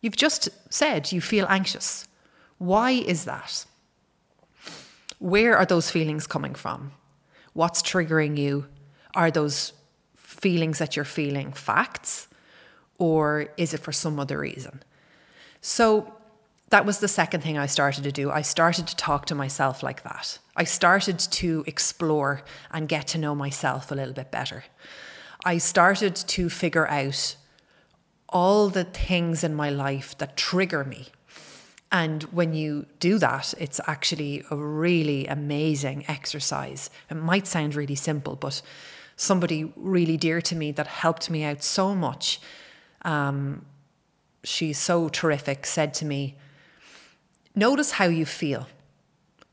you've 0.00 0.16
just 0.16 0.48
said 0.72 1.12
you 1.12 1.20
feel 1.20 1.46
anxious. 1.48 2.08
Why 2.58 2.90
is 2.92 3.24
that? 3.24 3.66
Where 5.18 5.56
are 5.56 5.66
those 5.66 5.90
feelings 5.90 6.26
coming 6.26 6.54
from? 6.54 6.92
What's 7.52 7.82
triggering 7.82 8.38
you? 8.38 8.66
Are 9.14 9.30
those 9.30 9.74
feelings 10.16 10.78
that 10.78 10.96
you're 10.96 11.04
feeling 11.04 11.52
facts 11.52 12.28
or 12.98 13.48
is 13.56 13.74
it 13.74 13.80
for 13.80 13.92
some 13.92 14.18
other 14.18 14.38
reason? 14.38 14.82
So 15.60 16.14
that 16.70 16.86
was 16.86 17.00
the 17.00 17.08
second 17.08 17.42
thing 17.42 17.58
I 17.58 17.66
started 17.66 18.04
to 18.04 18.12
do. 18.12 18.30
I 18.30 18.42
started 18.42 18.86
to 18.86 18.96
talk 18.96 19.26
to 19.26 19.34
myself 19.34 19.82
like 19.82 20.04
that. 20.04 20.38
I 20.56 20.64
started 20.64 21.18
to 21.18 21.64
explore 21.66 22.42
and 22.70 22.88
get 22.88 23.08
to 23.08 23.18
know 23.18 23.34
myself 23.34 23.90
a 23.90 23.94
little 23.94 24.14
bit 24.14 24.30
better. 24.30 24.64
I 25.44 25.58
started 25.58 26.14
to 26.16 26.50
figure 26.50 26.86
out 26.88 27.36
all 28.28 28.68
the 28.68 28.84
things 28.84 29.42
in 29.42 29.54
my 29.54 29.70
life 29.70 30.16
that 30.18 30.36
trigger 30.36 30.84
me. 30.84 31.08
And 31.92 32.22
when 32.24 32.54
you 32.54 32.86
do 33.00 33.18
that, 33.18 33.54
it's 33.58 33.80
actually 33.86 34.44
a 34.50 34.56
really 34.56 35.26
amazing 35.26 36.04
exercise. 36.06 36.88
It 37.10 37.14
might 37.14 37.46
sound 37.46 37.74
really 37.74 37.96
simple, 37.96 38.36
but 38.36 38.62
somebody 39.16 39.72
really 39.74 40.16
dear 40.16 40.40
to 40.40 40.54
me 40.54 40.72
that 40.72 40.86
helped 40.86 41.30
me 41.30 41.42
out 41.42 41.64
so 41.64 41.94
much. 41.94 42.40
Um, 43.02 43.64
she's 44.44 44.78
so 44.78 45.08
terrific, 45.08 45.66
said 45.66 45.92
to 45.94 46.04
me, 46.04 46.36
Notice 47.56 47.92
how 47.92 48.04
you 48.04 48.24
feel. 48.24 48.68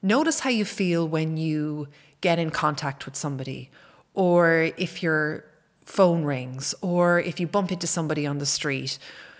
Notice 0.03 0.41
how 0.41 0.51
you 0.51 0.65
feel 0.65 1.07
when 1.07 1.37
you 1.37 1.87
get 2.21 2.37
in 2.37 2.51
contact 2.51 3.05
with 3.05 3.15
somebody, 3.15 3.71
or 4.13 4.71
if 4.77 5.01
your 5.01 5.45
phone 5.87 6.23
rings, 6.23 6.75
or 6.81 7.19
if 7.19 7.39
you 7.39 7.47
bump 7.47 7.71
into 7.71 7.87
somebody 7.87 8.27
on 8.27 8.39
the 8.39 8.45
street. 8.45 8.99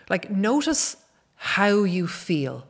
Like, 0.10 0.32
notice 0.32 0.96
how 1.36 1.84
you 1.84 2.08
feel 2.08 2.66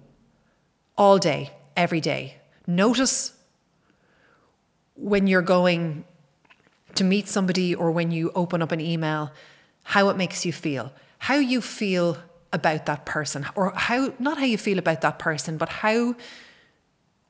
all 0.98 1.20
day, 1.20 1.52
every 1.76 2.02
day. 2.02 2.38
Notice 2.66 3.34
when 4.96 5.28
you're 5.28 5.44
going 5.44 6.06
to 6.96 7.04
meet 7.04 7.28
somebody 7.28 7.76
or 7.76 7.92
when 7.92 8.10
you 8.10 8.32
open 8.34 8.64
up 8.64 8.72
an 8.72 8.82
email, 8.82 9.32
how 9.84 10.10
it 10.10 10.18
makes 10.18 10.44
you 10.44 10.52
feel, 10.52 10.92
how 11.20 11.36
you 11.36 11.62
feel 11.62 12.18
about 12.52 12.88
that 12.88 13.06
person, 13.06 13.46
or 13.54 13.72
how, 13.76 14.12
not 14.18 14.40
how 14.40 14.46
you 14.46 14.58
feel 14.58 14.80
about 14.80 15.02
that 15.02 15.20
person, 15.20 15.58
but 15.58 15.70
how, 15.70 16.16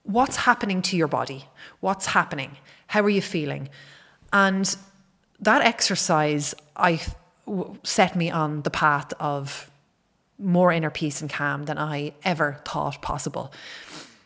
what's 0.04 0.38
happening 0.38 0.82
to 0.82 0.96
your 0.96 1.10
body, 1.10 1.50
what's 1.82 2.06
happening, 2.06 2.56
how 2.88 3.02
are 3.02 3.10
you 3.10 3.22
feeling? 3.22 3.68
And 4.32 4.78
that 5.42 5.62
exercise, 5.62 6.56
I 6.76 7.00
set 7.84 8.16
me 8.16 8.30
on 8.30 8.62
the 8.64 8.70
path 8.70 9.14
of 9.20 9.72
more 10.40 10.72
inner 10.72 10.90
peace 10.90 11.22
and 11.22 11.30
calm 11.30 11.64
than 11.64 11.78
I 11.78 12.14
ever 12.24 12.62
thought 12.66 13.02
possible. 13.02 13.52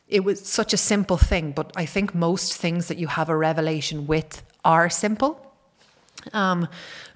It 0.07 0.23
was 0.23 0.45
such 0.45 0.73
a 0.73 0.77
simple 0.77 1.17
thing, 1.17 1.51
but 1.51 1.71
I 1.75 1.85
think 1.85 2.13
most 2.13 2.53
things 2.53 2.87
that 2.87 2.97
you 2.97 3.07
have 3.07 3.29
a 3.29 3.37
revelation 3.37 4.07
with 4.07 4.43
are 4.65 4.89
simple. 4.89 5.53
Um, 6.33 6.67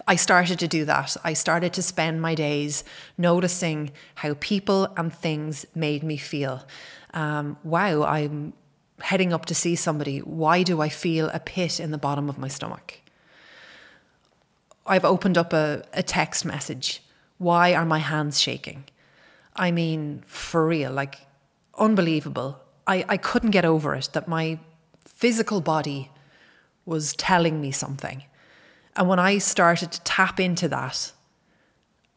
I 0.08 0.16
started 0.16 0.60
to 0.60 0.68
do 0.68 0.86
that. 0.86 1.18
I 1.24 1.34
started 1.34 1.74
to 1.74 1.82
spend 1.82 2.22
my 2.22 2.36
days 2.36 2.84
noticing 3.18 3.92
how 4.16 4.36
people 4.40 4.88
and 4.96 5.14
things 5.14 5.66
made 5.76 6.04
me 6.04 6.18
feel. 6.18 6.66
Um, 7.14 7.58
wow, 7.64 8.04
I'm 8.04 8.54
heading 9.02 9.34
up 9.34 9.46
to 9.48 9.56
see 9.56 9.76
somebody. 9.76 10.20
Why 10.20 10.64
do 10.64 10.80
I 10.82 10.90
feel 10.90 11.30
a 11.30 11.40
pit 11.40 11.80
in 11.80 11.92
the 11.92 11.98
bottom 11.98 12.30
of 12.30 12.38
my 12.38 12.48
stomach? 12.48 13.02
I've 14.86 15.06
opened 15.06 15.38
up 15.38 15.54
a, 15.54 15.84
a 15.94 16.04
text 16.04 16.46
message. 16.46 17.02
Why 17.38 17.74
are 17.74 17.86
my 17.86 18.00
hands 18.00 18.40
shaking? 18.40 18.86
I 19.56 19.72
mean, 19.72 20.24
for 20.28 20.66
real, 20.68 20.92
like 20.92 21.20
unbelievable. 21.78 22.60
I, 22.88 23.06
I 23.08 23.18
couldn't 23.18 23.52
get 23.52 23.66
over 23.66 23.96
it 23.96 24.10
that 24.14 24.28
my 24.28 24.60
physical 25.06 25.62
body 25.62 26.12
was 26.86 27.14
telling 27.14 27.62
me 27.62 27.72
something. 27.72 28.24
And 28.96 29.10
when 29.10 29.20
I 29.20 29.40
started 29.40 29.92
to 29.92 30.02
tap 30.02 30.40
into 30.40 30.68
that, 30.70 31.12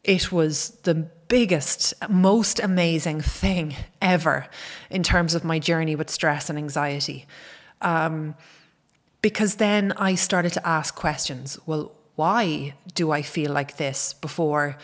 it 0.03 0.31
was 0.31 0.71
the 0.83 0.93
biggest, 1.27 1.93
most 2.09 2.59
amazing 2.59 3.21
thing 3.21 3.75
ever 4.01 4.47
in 4.89 5.03
terms 5.03 5.33
of 5.35 5.43
my 5.43 5.59
journey 5.59 5.95
with 5.95 6.09
stress 6.09 6.49
and 6.49 6.57
anxiety. 6.57 7.25
Um, 7.81 8.35
because 9.21 9.55
then 9.55 9.91
I 9.93 10.15
started 10.15 10.53
to 10.53 10.67
ask 10.67 10.95
questions. 10.95 11.59
Well, 11.65 11.91
why 12.19 12.73
do 12.95 13.11
I 13.11 13.21
feel 13.21 13.53
like 13.53 13.77
this 13.77 14.11
before 14.11 14.77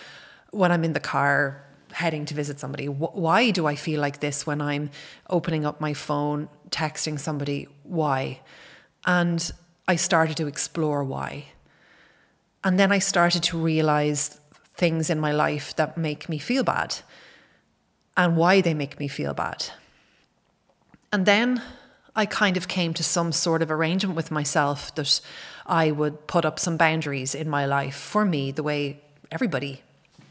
when 0.51 0.71
I'm 0.71 0.85
in 0.85 0.93
the 0.93 1.01
car 1.01 1.61
heading 1.91 2.23
to 2.27 2.33
visit 2.33 2.61
somebody? 2.61 2.87
Why 2.87 3.51
do 3.51 3.67
I 3.67 3.75
feel 3.75 3.99
like 3.99 4.21
this 4.21 4.47
when 4.47 4.61
I'm 4.61 4.89
opening 5.29 5.65
up 5.65 5.81
my 5.81 5.93
phone, 5.93 6.47
texting 6.69 7.19
somebody? 7.19 7.67
Why? 7.83 8.39
And 9.05 9.51
I 9.85 9.97
started 9.97 10.37
to 10.37 10.47
explore 10.47 11.03
why. 11.03 11.47
And 12.63 12.79
then 12.79 12.93
I 12.93 12.99
started 12.99 13.43
to 13.43 13.57
realize 13.57 14.39
things 14.77 15.09
in 15.09 15.19
my 15.19 15.33
life 15.33 15.75
that 15.75 15.97
make 15.97 16.29
me 16.29 16.37
feel 16.37 16.63
bad 16.63 16.95
and 18.15 18.37
why 18.37 18.61
they 18.61 18.73
make 18.73 18.97
me 18.97 19.09
feel 19.09 19.33
bad. 19.33 19.65
And 21.11 21.25
then 21.25 21.61
I 22.15 22.25
kind 22.25 22.55
of 22.55 22.67
came 22.67 22.93
to 22.93 23.03
some 23.03 23.31
sort 23.31 23.61
of 23.61 23.69
arrangement 23.69 24.15
with 24.15 24.31
myself 24.31 24.93
that 24.95 25.19
I 25.65 25.91
would 25.91 26.27
put 26.27 26.45
up 26.45 26.59
some 26.59 26.77
boundaries 26.77 27.35
in 27.35 27.49
my 27.49 27.65
life 27.65 27.95
for 27.95 28.23
me, 28.23 28.51
the 28.51 28.63
way 28.63 29.01
everybody 29.31 29.81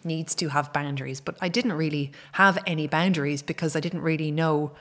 needs 0.03 0.35
to 0.37 0.49
have 0.49 0.73
boundaries. 0.73 1.21
But 1.21 1.37
I 1.41 1.49
didn't 1.49 1.75
really 1.75 2.13
have 2.33 2.59
any 2.67 2.87
boundaries 2.87 3.43
because 3.43 3.77
I 3.77 3.81
didn't 3.81 4.03
really 4.03 4.31
know 4.31 4.73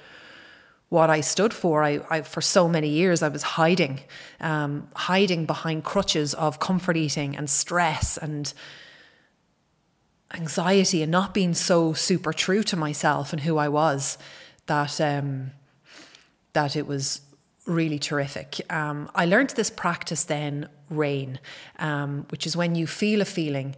what 0.90 1.10
I 1.10 1.22
stood 1.22 1.54
for. 1.54 1.84
I, 1.84 2.02
I 2.10 2.22
for 2.22 2.42
so 2.42 2.70
many 2.70 2.90
years 2.90 3.24
I 3.24 3.28
was 3.28 3.44
hiding, 3.44 4.02
um, 4.40 4.88
hiding 4.96 5.46
behind 5.46 5.84
crutches 5.84 6.34
of 6.36 6.60
comfort 6.60 6.96
eating 6.96 7.36
and 7.36 7.50
stress 7.50 8.18
and 8.18 8.54
anxiety 10.34 11.02
and 11.02 11.12
not 11.12 11.34
being 11.34 11.54
so 11.54 11.94
super 11.94 12.32
true 12.32 12.64
to 12.64 12.76
myself 12.76 13.34
and 13.34 13.42
who 13.42 13.58
I 13.58 13.70
was 13.70 14.18
that 14.68 15.02
um, 15.02 15.52
that 16.54 16.76
it 16.76 16.88
was 16.88 17.22
really 17.66 18.00
terrific. 18.00 18.60
Um, 18.70 19.10
I 19.16 19.26
learned 19.26 19.52
this 19.52 19.70
practice 19.70 20.24
then, 20.26 20.68
rain, 20.90 21.40
um, 21.80 22.26
which 22.30 22.46
is 22.46 22.58
when 22.58 22.76
you 22.76 22.88
feel 22.88 23.22
a 23.22 23.26
feeling 23.26 23.76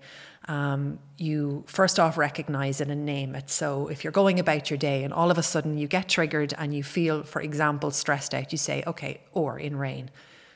um, 0.47 0.99
you 1.17 1.63
first 1.65 1.99
off 1.99 2.17
recognize 2.17 2.79
it 2.79 2.89
and 2.89 3.05
name 3.05 3.35
it. 3.35 3.49
So 3.49 3.87
if 3.87 4.03
you're 4.03 4.13
going 4.13 4.39
about 4.39 4.69
your 4.69 4.77
day 4.77 5.03
and 5.03 5.13
all 5.13 5.31
of 5.31 5.37
a 5.37 5.43
sudden 5.43 5.77
you 5.77 5.87
get 5.87 6.07
triggered 6.07 6.53
and 6.57 6.73
you 6.73 6.83
feel, 6.83 7.23
for 7.23 7.41
example, 7.41 7.89
stressed 7.91 8.33
out, 8.33 8.51
you 8.51 8.57
say, 8.57 8.83
okay, 8.85 9.21
or 9.33 9.57
in 9.57 9.77
rain, 9.77 10.11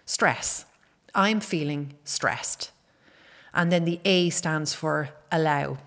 stress. 0.05 0.65
I'm 1.15 1.39
feeling 1.39 1.93
stressed. 2.03 2.71
And 3.53 3.71
then 3.71 3.85
the 3.85 3.99
A 4.05 4.29
stands 4.29 4.75
for 4.75 5.09
allow. 5.31 5.79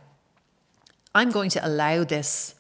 I'm 1.15 1.31
going 1.31 1.51
to 1.51 1.65
allow 1.67 2.03
this 2.03 2.57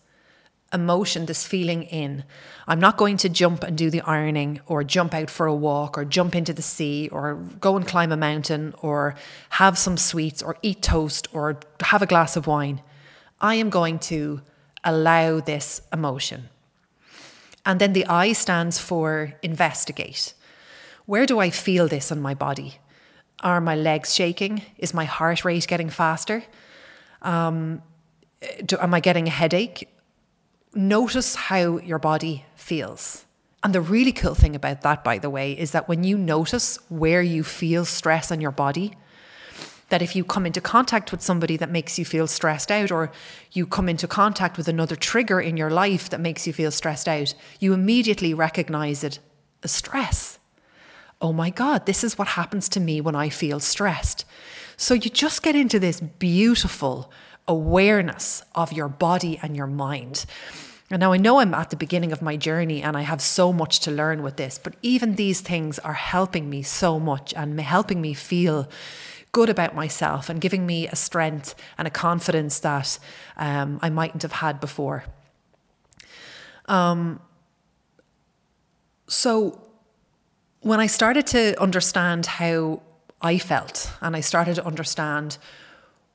emotion, 0.72 1.26
this 1.26 1.46
feeling 1.46 1.82
in. 1.84 2.24
I'm 2.66 2.80
not 2.80 2.96
going 2.96 3.16
to 3.18 3.28
jump 3.28 3.62
and 3.62 3.76
do 3.76 3.90
the 3.90 4.00
ironing 4.02 4.60
or 4.66 4.84
jump 4.84 5.14
out 5.14 5.30
for 5.30 5.46
a 5.46 5.54
walk 5.54 5.98
or 5.98 6.04
jump 6.04 6.34
into 6.34 6.52
the 6.52 6.62
sea 6.62 7.08
or 7.12 7.34
go 7.60 7.76
and 7.76 7.86
climb 7.86 8.12
a 8.12 8.16
mountain 8.16 8.74
or 8.80 9.14
have 9.50 9.76
some 9.76 9.96
sweets 9.96 10.42
or 10.42 10.56
eat 10.62 10.82
toast 10.82 11.28
or 11.32 11.58
have 11.80 12.02
a 12.02 12.06
glass 12.06 12.36
of 12.36 12.46
wine. 12.46 12.80
I 13.40 13.56
am 13.56 13.70
going 13.70 13.98
to 14.00 14.40
allow 14.84 15.40
this 15.40 15.82
emotion. 15.92 16.48
And 17.64 17.80
then 17.80 17.92
the 17.92 18.06
I 18.06 18.32
stands 18.32 18.78
for 18.78 19.34
investigate. 19.42 20.34
Where 21.06 21.26
do 21.26 21.38
I 21.38 21.50
feel 21.50 21.88
this 21.88 22.10
on 22.10 22.20
my 22.20 22.34
body? 22.34 22.78
Are 23.40 23.60
my 23.60 23.74
legs 23.74 24.14
shaking? 24.14 24.62
Is 24.78 24.94
my 24.94 25.04
heart 25.04 25.44
rate 25.44 25.66
getting 25.66 25.90
faster? 25.90 26.44
Um, 27.22 27.82
do, 28.64 28.76
am 28.80 28.94
I 28.94 29.00
getting 29.00 29.26
a 29.26 29.30
headache? 29.30 29.88
Notice 30.74 31.34
how 31.34 31.78
your 31.78 31.98
body 31.98 32.44
feels. 32.54 33.24
And 33.62 33.74
the 33.74 33.80
really 33.80 34.12
cool 34.12 34.34
thing 34.34 34.56
about 34.56 34.82
that, 34.82 35.04
by 35.04 35.18
the 35.18 35.30
way, 35.30 35.52
is 35.52 35.70
that 35.70 35.88
when 35.88 36.02
you 36.02 36.18
notice 36.18 36.78
where 36.88 37.22
you 37.22 37.44
feel 37.44 37.84
stress 37.84 38.32
on 38.32 38.40
your 38.40 38.50
body, 38.50 38.96
that 39.88 40.02
if 40.02 40.16
you 40.16 40.24
come 40.24 40.46
into 40.46 40.60
contact 40.60 41.12
with 41.12 41.20
somebody 41.20 41.56
that 41.58 41.70
makes 41.70 41.98
you 41.98 42.04
feel 42.04 42.26
stressed 42.26 42.72
out, 42.72 42.90
or 42.90 43.12
you 43.52 43.66
come 43.66 43.88
into 43.88 44.08
contact 44.08 44.56
with 44.56 44.66
another 44.66 44.96
trigger 44.96 45.40
in 45.40 45.56
your 45.56 45.70
life 45.70 46.08
that 46.10 46.20
makes 46.20 46.46
you 46.46 46.52
feel 46.52 46.70
stressed 46.70 47.06
out, 47.06 47.34
you 47.60 47.72
immediately 47.72 48.34
recognize 48.34 49.04
it 49.04 49.18
as 49.62 49.70
stress. 49.70 50.38
Oh 51.20 51.32
my 51.32 51.50
God, 51.50 51.86
this 51.86 52.02
is 52.02 52.18
what 52.18 52.28
happens 52.28 52.68
to 52.70 52.80
me 52.80 53.00
when 53.00 53.14
I 53.14 53.28
feel 53.28 53.60
stressed. 53.60 54.24
So 54.76 54.94
you 54.94 55.10
just 55.10 55.42
get 55.42 55.54
into 55.54 55.78
this 55.78 56.00
beautiful 56.00 57.12
awareness 57.49 58.42
of 58.54 58.72
your 58.72 58.88
body 58.88 59.38
and 59.42 59.56
your 59.56 59.66
mind. 59.66 60.25
And 60.90 61.00
now 61.00 61.12
I 61.12 61.16
know 61.16 61.40
I'm 61.40 61.54
at 61.54 61.70
the 61.70 61.76
beginning 61.76 62.12
of 62.12 62.20
my 62.20 62.37
journey 62.37 62.82
and 62.82 62.96
I 62.96 63.02
have 63.02 63.22
so 63.22 63.52
much 63.52 63.80
to 63.80 63.90
learn 63.90 64.22
with 64.22 64.37
this, 64.37 64.58
but 64.58 64.75
even 64.82 65.14
these 65.14 65.40
things 65.40 65.78
are 65.78 65.94
helping 65.94 66.50
me 66.50 66.62
so 66.62 67.00
much 67.00 67.32
and 67.34 67.58
helping 67.61 68.00
me 68.00 68.12
feel 68.12 68.68
good 69.32 69.49
about 69.49 69.75
myself 69.75 70.28
and 70.28 70.40
giving 70.40 70.66
me 70.66 70.87
a 70.88 70.96
strength 70.96 71.54
and 71.78 71.88
a 71.88 71.90
confidence 71.90 72.58
that 72.61 72.99
um, 73.38 73.78
I 73.80 73.88
mightn't 73.88 74.22
have 74.22 74.32
had 74.32 74.61
before. 74.61 75.04
Um, 76.66 77.20
so 79.08 79.62
when 80.61 80.78
I 80.78 80.87
started 80.87 81.26
to 81.28 81.61
understand 81.61 82.26
how 82.26 82.82
I 83.22 83.38
felt 83.38 83.90
and 84.00 84.14
I 84.14 84.20
started 84.20 84.56
to 84.56 84.66
understand 84.66 85.38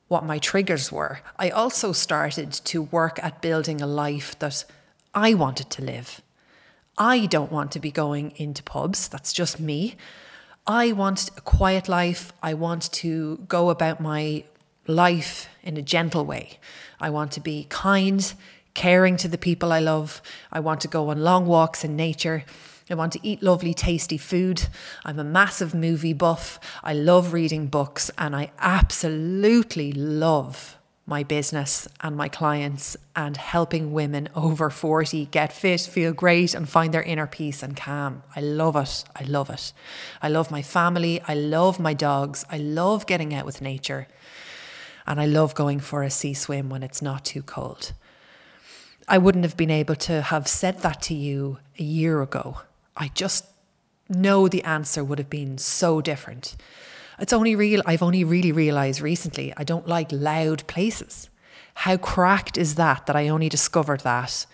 what 0.07 0.25
my 0.25 0.39
triggers 0.39 0.91
were, 0.91 1.19
I 1.37 1.49
also 1.49 1.91
started 1.91 2.51
to 2.51 2.81
work 2.81 3.21
at 3.23 3.41
building 3.41 3.81
a 3.81 3.87
life 3.87 4.37
that 4.39 4.63
I 5.13 5.33
wanted 5.33 5.69
to 5.71 5.83
live. 5.83 6.21
I 6.97 7.25
don't 7.25 7.51
want 7.51 7.71
to 7.73 7.79
be 7.79 7.91
going 7.91 8.31
into 8.37 8.63
pubs, 8.63 9.07
that's 9.07 9.33
just 9.33 9.59
me. 9.59 9.95
I 10.67 10.91
want 10.91 11.29
a 11.37 11.41
quiet 11.41 11.87
life. 11.87 12.33
I 12.43 12.53
want 12.53 12.91
to 12.91 13.37
go 13.47 13.69
about 13.69 14.01
my 14.01 14.43
life 14.85 15.47
in 15.63 15.77
a 15.77 15.81
gentle 15.81 16.25
way. 16.25 16.59
I 16.99 17.09
want 17.09 17.31
to 17.33 17.39
be 17.39 17.67
kind, 17.69 18.33
caring 18.73 19.15
to 19.17 19.29
the 19.29 19.37
people 19.37 19.71
I 19.71 19.79
love. 19.79 20.21
I 20.51 20.59
want 20.59 20.81
to 20.81 20.89
go 20.89 21.09
on 21.09 21.23
long 21.23 21.45
walks 21.45 21.85
in 21.85 21.95
nature. 21.95 22.43
I 22.89 22.95
want 22.95 23.13
to 23.13 23.19
eat 23.21 23.43
lovely, 23.43 23.73
tasty 23.73 24.17
food. 24.17 24.67
I'm 25.03 25.19
a 25.19 25.23
massive 25.23 25.73
movie 25.73 26.13
buff. 26.13 26.59
I 26.83 26.93
love 26.93 27.33
reading 27.33 27.67
books 27.67 28.09
and 28.17 28.35
I 28.35 28.51
absolutely 28.59 29.91
love 29.91 30.77
my 31.05 31.23
business 31.23 31.87
and 32.01 32.17
my 32.17 32.27
clients 32.27 32.97
and 33.15 33.37
helping 33.37 33.93
women 33.93 34.27
over 34.35 34.69
40 34.69 35.25
get 35.27 35.53
fit, 35.53 35.81
feel 35.81 36.11
great, 36.13 36.53
and 36.53 36.67
find 36.67 36.93
their 36.93 37.01
inner 37.01 37.27
peace 37.27 37.63
and 37.63 37.75
calm. 37.77 38.23
I 38.35 38.41
love 38.41 38.75
it. 38.75 39.05
I 39.15 39.23
love 39.23 39.49
it. 39.49 39.71
I 40.21 40.27
love 40.27 40.51
my 40.51 40.61
family. 40.61 41.21
I 41.27 41.33
love 41.33 41.79
my 41.79 41.93
dogs. 41.93 42.45
I 42.51 42.57
love 42.57 43.05
getting 43.05 43.33
out 43.33 43.45
with 43.45 43.61
nature. 43.61 44.07
And 45.05 45.21
I 45.21 45.25
love 45.25 45.55
going 45.55 45.79
for 45.79 46.03
a 46.03 46.09
sea 46.09 46.33
swim 46.33 46.69
when 46.69 46.83
it's 46.83 47.01
not 47.01 47.23
too 47.23 47.41
cold. 47.41 47.93
I 49.07 49.17
wouldn't 49.17 49.45
have 49.45 49.55
been 49.55 49.71
able 49.71 49.95
to 49.95 50.21
have 50.21 50.49
said 50.49 50.79
that 50.79 51.01
to 51.03 51.13
you 51.13 51.59
a 51.79 51.83
year 51.83 52.21
ago. 52.21 52.57
I 52.97 53.11
just 53.13 53.45
know 54.09 54.47
the 54.47 54.63
answer 54.63 55.03
would 55.03 55.19
have 55.19 55.29
been 55.29 55.57
so 55.57 56.01
different. 56.01 56.55
It's 57.19 57.33
only 57.33 57.55
real 57.55 57.81
I've 57.85 58.03
only 58.03 58.23
really 58.23 58.51
realized 58.51 59.01
recently 59.01 59.53
I 59.57 59.63
don't 59.63 59.87
like 59.87 60.11
loud 60.11 60.65
places. 60.67 61.29
How 61.73 61.97
cracked 61.97 62.57
is 62.57 62.75
that 62.75 63.05
that 63.05 63.15
I 63.15 63.27
only 63.27 63.49
discovered 63.49 64.01
that 64.01 64.45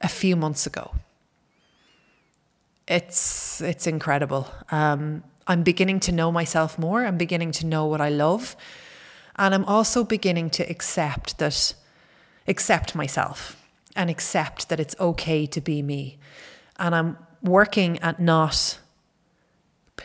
a 0.00 0.08
few 0.08 0.36
months 0.36 0.66
ago? 0.66 0.94
It's 2.86 3.60
it's 3.60 3.86
incredible. 3.86 4.48
Um, 4.70 5.22
I'm 5.46 5.62
beginning 5.62 6.00
to 6.00 6.12
know 6.12 6.30
myself 6.30 6.78
more. 6.78 7.04
I'm 7.04 7.18
beginning 7.18 7.52
to 7.52 7.66
know 7.66 7.86
what 7.86 8.00
I 8.00 8.08
love, 8.08 8.56
and 9.36 9.54
I'm 9.54 9.64
also 9.64 10.04
beginning 10.04 10.50
to 10.50 10.70
accept 10.70 11.38
that 11.38 11.74
accept 12.46 12.94
myself 12.94 13.56
and 13.94 14.10
accept 14.10 14.68
that 14.68 14.80
it's 14.80 14.96
okay 14.98 15.46
to 15.46 15.60
be 15.60 15.82
me. 15.82 16.18
And 16.78 16.94
I'm 16.94 17.18
working 17.42 17.98
at 18.00 18.20
not 18.20 18.78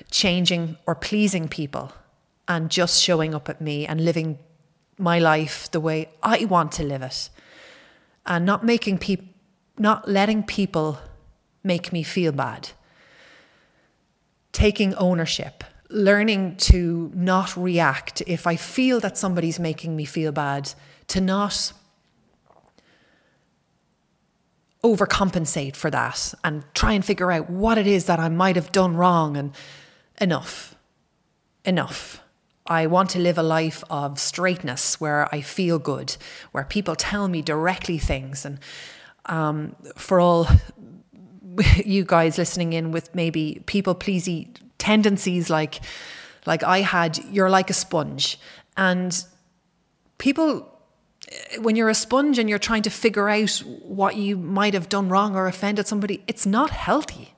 changing 0.09 0.77
or 0.85 0.95
pleasing 0.95 1.47
people 1.47 1.91
and 2.47 2.69
just 2.69 3.01
showing 3.01 3.33
up 3.33 3.49
at 3.49 3.61
me 3.61 3.85
and 3.85 4.03
living 4.03 4.39
my 4.97 5.19
life 5.19 5.69
the 5.71 5.79
way 5.79 6.09
I 6.21 6.45
want 6.45 6.71
to 6.73 6.83
live 6.83 7.01
it 7.01 7.29
and 8.25 8.45
not 8.45 8.63
making 8.63 8.97
people 8.99 9.27
not 9.77 10.07
letting 10.07 10.43
people 10.43 10.99
make 11.63 11.91
me 11.91 12.03
feel 12.03 12.31
bad. 12.31 12.69
Taking 14.51 14.93
ownership 14.95 15.63
learning 15.93 16.55
to 16.57 17.11
not 17.13 17.55
react 17.55 18.23
if 18.25 18.47
i 18.47 18.55
feel 18.55 18.99
that 18.99 19.15
somebody's 19.15 19.59
making 19.59 19.95
me 19.95 20.05
feel 20.05 20.31
bad 20.31 20.73
to 21.07 21.21
not 21.21 21.71
overcompensate 24.83 25.75
for 25.75 25.89
that 25.89 26.33
and 26.43 26.63
try 26.73 26.91
and 26.93 27.05
figure 27.05 27.31
out 27.31 27.49
what 27.49 27.77
it 27.77 27.87
is 27.87 28.05
that 28.05 28.19
I 28.19 28.29
might 28.29 28.55
have 28.55 28.71
done 28.71 28.95
wrong 28.95 29.37
and 29.37 29.53
enough. 30.19 30.75
Enough. 31.65 32.21
I 32.67 32.87
want 32.87 33.09
to 33.11 33.19
live 33.19 33.37
a 33.37 33.43
life 33.43 33.83
of 33.89 34.19
straightness 34.19 34.99
where 34.99 35.33
I 35.33 35.41
feel 35.41 35.79
good, 35.79 36.15
where 36.51 36.63
people 36.63 36.95
tell 36.95 37.27
me 37.27 37.41
directly 37.41 37.97
things. 37.97 38.45
And 38.45 38.59
um, 39.25 39.75
for 39.95 40.19
all 40.19 40.47
you 41.85 42.03
guys 42.05 42.37
listening 42.37 42.73
in 42.73 42.91
with 42.91 43.13
maybe 43.15 43.61
people 43.65 43.95
pleasy 43.95 44.49
tendencies 44.77 45.49
like 45.49 45.81
like 46.45 46.63
I 46.63 46.81
had, 46.81 47.19
you're 47.31 47.49
like 47.49 47.69
a 47.69 47.73
sponge. 47.73 48.37
And 48.75 49.23
people 50.17 50.72
when 51.59 51.75
you're 51.75 51.89
a 51.89 51.95
sponge 51.95 52.39
and 52.39 52.49
you're 52.49 52.59
trying 52.59 52.83
to 52.83 52.89
figure 52.89 53.29
out 53.29 53.51
what 53.83 54.15
you 54.15 54.37
might 54.37 54.73
have 54.73 54.89
done 54.89 55.09
wrong 55.09 55.35
or 55.35 55.47
offended 55.47 55.87
somebody, 55.87 56.23
it's 56.27 56.45
not 56.45 56.69
healthy. 56.69 57.33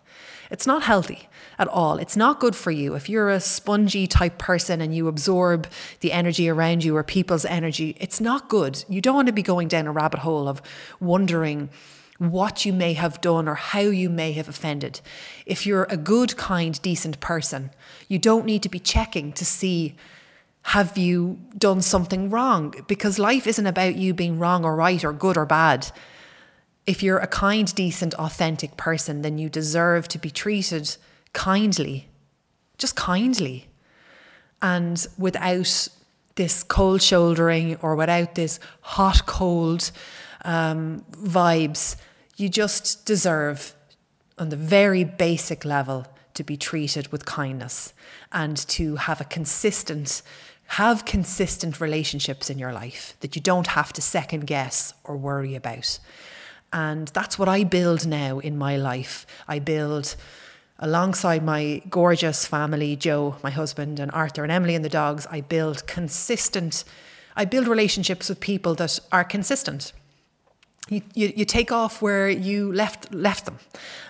It's 0.52 0.68
not 0.68 0.84
healthy 0.84 1.28
at 1.58 1.68
all. 1.68 1.98
It's 1.98 2.16
not 2.16 2.40
good 2.40 2.56
for 2.56 2.72
you. 2.72 2.96
If 2.96 3.10
you're 3.10 3.30
a 3.30 3.40
spongy 3.40 4.08
type 4.08 4.38
person 4.38 4.82
and 4.82 4.96
you 4.96 5.08
absorb 5.08 5.68
the 6.02 6.12
energy 6.12 6.50
around 6.50 6.84
you 6.84 6.96
or 6.96 7.04
people's 7.04 7.46
energy, 7.46 7.98
it's 8.00 8.22
not 8.22 8.50
good. 8.50 8.84
You 8.88 9.02
don't 9.02 9.16
want 9.16 9.28
to 9.28 9.34
be 9.34 9.42
going 9.42 9.68
down 9.68 9.88
a 9.88 9.92
rabbit 9.92 10.20
hole 10.20 10.48
of 10.48 10.62
wondering 11.00 11.70
what 12.18 12.66
you 12.66 12.72
may 12.72 12.94
have 12.94 13.20
done 13.22 13.48
or 13.48 13.56
how 13.56 13.80
you 13.80 14.10
may 14.10 14.32
have 14.34 14.48
offended. 14.48 15.02
If 15.46 15.66
you're 15.66 15.88
a 15.90 15.98
good, 15.98 16.38
kind, 16.38 16.82
decent 16.82 17.20
person, 17.20 17.72
you 18.08 18.20
don't 18.20 18.46
need 18.46 18.64
to 18.64 18.70
be 18.70 18.80
checking 18.80 19.34
to 19.34 19.46
see 19.46 19.96
have 20.70 20.98
you 20.98 21.40
done 21.56 21.80
something 21.80 22.32
wrong? 22.32 22.74
Because 22.88 23.20
life 23.20 23.46
isn't 23.46 23.68
about 23.68 23.96
you 23.96 24.16
being 24.16 24.40
wrong 24.40 24.66
or 24.66 24.76
right 24.76 25.04
or 25.06 25.14
good 25.14 25.38
or 25.38 25.46
bad. 25.46 25.92
If 26.88 27.04
you're 27.04 27.20
a 27.20 27.28
kind, 27.28 27.74
decent, 27.76 28.16
authentic 28.16 28.76
person, 28.76 29.22
then 29.22 29.38
you 29.38 29.48
deserve 29.48 30.08
to 30.08 30.18
be 30.18 30.32
treated 30.32 30.98
kindly, 31.34 32.10
just 32.80 32.96
kindly, 32.96 33.68
and 34.60 35.06
without 35.20 35.88
this 36.34 36.64
cold 36.64 37.04
shouldering 37.04 37.76
or 37.84 37.96
without 37.96 38.34
this 38.34 38.60
hot, 38.82 39.28
cold 39.28 39.92
um, 40.44 41.06
vibes. 41.12 41.96
You 42.38 42.50
just 42.50 43.06
deserve, 43.06 43.76
on 44.40 44.50
the 44.50 44.58
very 44.58 45.04
basic 45.04 45.64
level, 45.64 46.08
to 46.34 46.44
be 46.44 46.58
treated 46.58 47.12
with 47.12 47.26
kindness 47.26 47.94
and 48.32 48.58
to 48.58 48.98
have 48.98 49.22
a 49.22 49.26
consistent 49.26 50.22
have 50.68 51.06
consistent 51.06 51.80
relationships 51.80 52.50
in 52.50 52.58
your 52.58 52.74
life 52.74 53.16
that 53.20 53.36
you 53.36 53.42
don't 53.42 53.68
have 53.68 53.94
to 53.94 54.02
second 54.02 54.48
guess 54.48 54.94
or 55.04 55.16
worry 55.16 55.56
about. 55.56 56.00
And 56.74 57.08
that's 57.10 57.40
what 57.40 57.48
I 57.48 57.64
build 57.64 58.06
now 58.06 58.40
in 58.40 58.58
my 58.58 58.76
life. 58.76 59.26
I 59.48 59.60
build 59.60 60.16
alongside 60.80 61.44
my 61.44 61.82
gorgeous 61.90 62.46
family, 62.46 62.96
Joe, 62.96 63.38
my 63.44 63.50
husband, 63.50 64.00
and 64.00 64.12
Arthur 64.12 64.44
and 64.44 64.52
Emily 64.52 64.76
and 64.76 64.84
the 64.84 64.90
dogs, 64.90 65.26
I 65.32 65.42
build 65.42 65.88
consistent, 65.88 66.84
I 67.36 67.46
build 67.46 67.68
relationships 67.68 68.30
with 68.30 68.40
people 68.40 68.76
that 68.76 69.00
are 69.12 69.24
consistent. 69.24 69.94
You, 70.90 71.02
you, 71.14 71.34
you 71.36 71.46
take 71.46 71.72
off 71.72 72.02
where 72.02 72.30
you 72.30 72.72
left 72.72 73.14
left 73.14 73.46
them. 73.46 73.58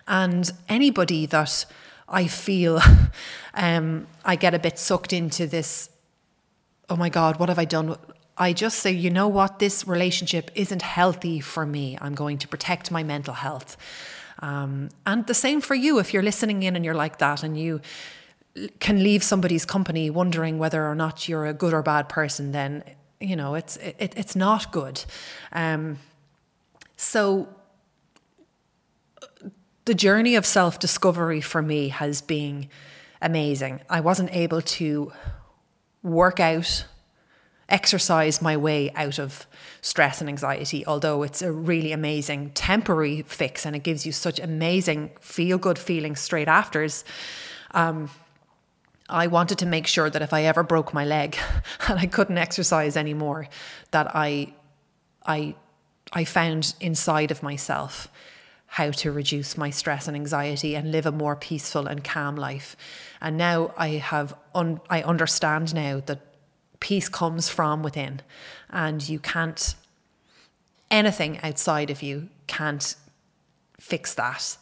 And 0.07 0.51
anybody 0.67 1.25
that 1.27 1.65
I 2.09 2.27
feel 2.27 2.81
um, 3.53 4.07
I 4.25 4.35
get 4.35 4.53
a 4.53 4.59
bit 4.59 4.77
sucked 4.77 5.13
into 5.13 5.47
this 5.47 5.89
oh 6.89 6.95
my 6.95 7.09
God, 7.09 7.39
what 7.39 7.49
have 7.49 7.59
I 7.59 7.65
done? 7.65 7.97
I 8.37 8.53
just 8.53 8.79
say, 8.79 8.91
you 8.91 9.09
know 9.09 9.27
what, 9.27 9.59
this 9.59 9.87
relationship 9.87 10.51
isn't 10.55 10.81
healthy 10.81 11.39
for 11.39 11.65
me. 11.65 11.97
I'm 12.01 12.15
going 12.15 12.37
to 12.39 12.47
protect 12.47 12.91
my 12.91 13.03
mental 13.03 13.33
health. 13.33 13.77
Um, 14.39 14.89
and 15.05 15.25
the 15.27 15.33
same 15.33 15.61
for 15.61 15.75
you 15.75 15.99
if 15.99 16.13
you're 16.13 16.23
listening 16.23 16.63
in 16.63 16.75
and 16.75 16.83
you're 16.83 16.93
like 16.93 17.19
that 17.19 17.43
and 17.43 17.57
you 17.57 17.81
can 18.79 19.03
leave 19.03 19.23
somebody's 19.23 19.65
company 19.65 20.09
wondering 20.09 20.59
whether 20.59 20.85
or 20.85 20.95
not 20.95 21.27
you're 21.27 21.45
a 21.45 21.53
good 21.53 21.73
or 21.73 21.81
bad 21.81 22.09
person, 22.09 22.51
then, 22.51 22.83
you 23.19 23.35
know, 23.35 23.55
it's, 23.55 23.77
it, 23.77 24.13
it's 24.15 24.35
not 24.35 24.71
good. 24.71 25.03
Um, 25.51 25.99
so, 26.97 27.47
the 29.85 29.93
journey 29.93 30.35
of 30.35 30.45
self 30.45 30.79
discovery 30.79 31.41
for 31.41 31.61
me 31.61 31.89
has 31.89 32.21
been 32.21 32.69
amazing. 33.21 33.81
I 33.89 33.99
wasn't 33.99 34.33
able 34.35 34.61
to 34.61 35.11
work 36.05 36.39
out, 36.39 36.85
exercise 37.67 38.41
my 38.41 38.55
way 38.55 38.91
out 38.95 39.17
of 39.17 39.47
stress 39.81 40.21
and 40.21 40.29
anxiety, 40.29 40.85
although 40.85 41.23
it's 41.23 41.41
a 41.41 41.51
really 41.51 41.91
amazing 41.91 42.51
temporary 42.51 43.23
fix 43.23 43.65
and 43.65 43.75
it 43.75 43.83
gives 43.83 44.05
you 44.05 44.11
such 44.11 44.39
amazing 44.39 45.09
feel 45.19 45.57
good 45.57 45.79
feelings 45.79 46.19
straight 46.19 46.47
afters. 46.47 47.03
Um, 47.71 48.11
I 49.09 49.27
wanted 49.27 49.57
to 49.59 49.65
make 49.65 49.87
sure 49.87 50.09
that 50.09 50.21
if 50.21 50.31
I 50.31 50.43
ever 50.43 50.63
broke 50.63 50.93
my 50.93 51.05
leg 51.05 51.37
and 51.87 51.99
I 51.99 52.05
couldn't 52.05 52.37
exercise 52.37 52.95
anymore, 52.95 53.47
that 53.91 54.15
I, 54.15 54.53
I, 55.25 55.55
I 56.13 56.23
found 56.23 56.75
inside 56.79 57.31
of 57.31 57.41
myself 57.41 58.07
how 58.67 58.91
to 58.91 59.11
reduce 59.11 59.57
my 59.57 59.69
stress 59.69 60.07
and 60.07 60.15
anxiety 60.15 60.75
and 60.75 60.91
live 60.91 61.05
a 61.05 61.11
more 61.11 61.35
peaceful 61.35 61.87
and 61.87 62.03
calm 62.03 62.35
life. 62.35 62.75
And 63.25 63.39
now 63.39 63.73
I 63.75 63.87
have 63.87 64.37
un- 64.53 64.81
I 64.87 65.01
understand 65.01 65.73
now 65.73 65.99
that 66.05 66.21
peace 66.79 67.09
comes 67.09 67.49
from 67.49 67.81
within 67.81 68.21
and 68.69 69.09
you 69.09 69.17
can't 69.17 69.73
anything 70.91 71.39
outside 71.41 71.89
of 71.89 72.03
you 72.03 72.29
can't 72.45 72.95
fix 73.79 74.13
that. 74.13 74.57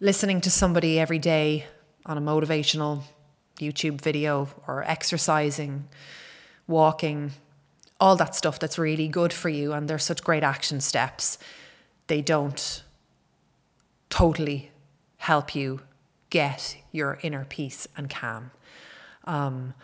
Listening 0.00 0.40
to 0.40 0.50
somebody 0.50 0.98
every 0.98 1.20
day 1.20 1.66
on 2.04 2.18
a 2.18 2.20
motivational 2.20 3.04
YouTube 3.60 4.00
video 4.00 4.48
or 4.66 4.82
exercising, 4.82 5.84
walking, 6.66 7.30
all 8.00 8.16
that 8.16 8.34
stuff 8.34 8.58
that's 8.58 8.76
really 8.76 9.06
good 9.06 9.32
for 9.32 9.48
you 9.48 9.72
and 9.72 9.88
they're 9.88 10.00
such 10.00 10.24
great 10.24 10.42
action 10.42 10.80
steps. 10.80 11.38
They 12.08 12.22
don't 12.22 12.82
totally 14.10 14.72
help 15.18 15.54
you 15.54 15.80
get 16.34 16.76
your 16.90 17.20
inner 17.22 17.44
peace 17.44 17.86
and 17.96 18.10
calm. 18.10 18.50
Um, 19.24 19.74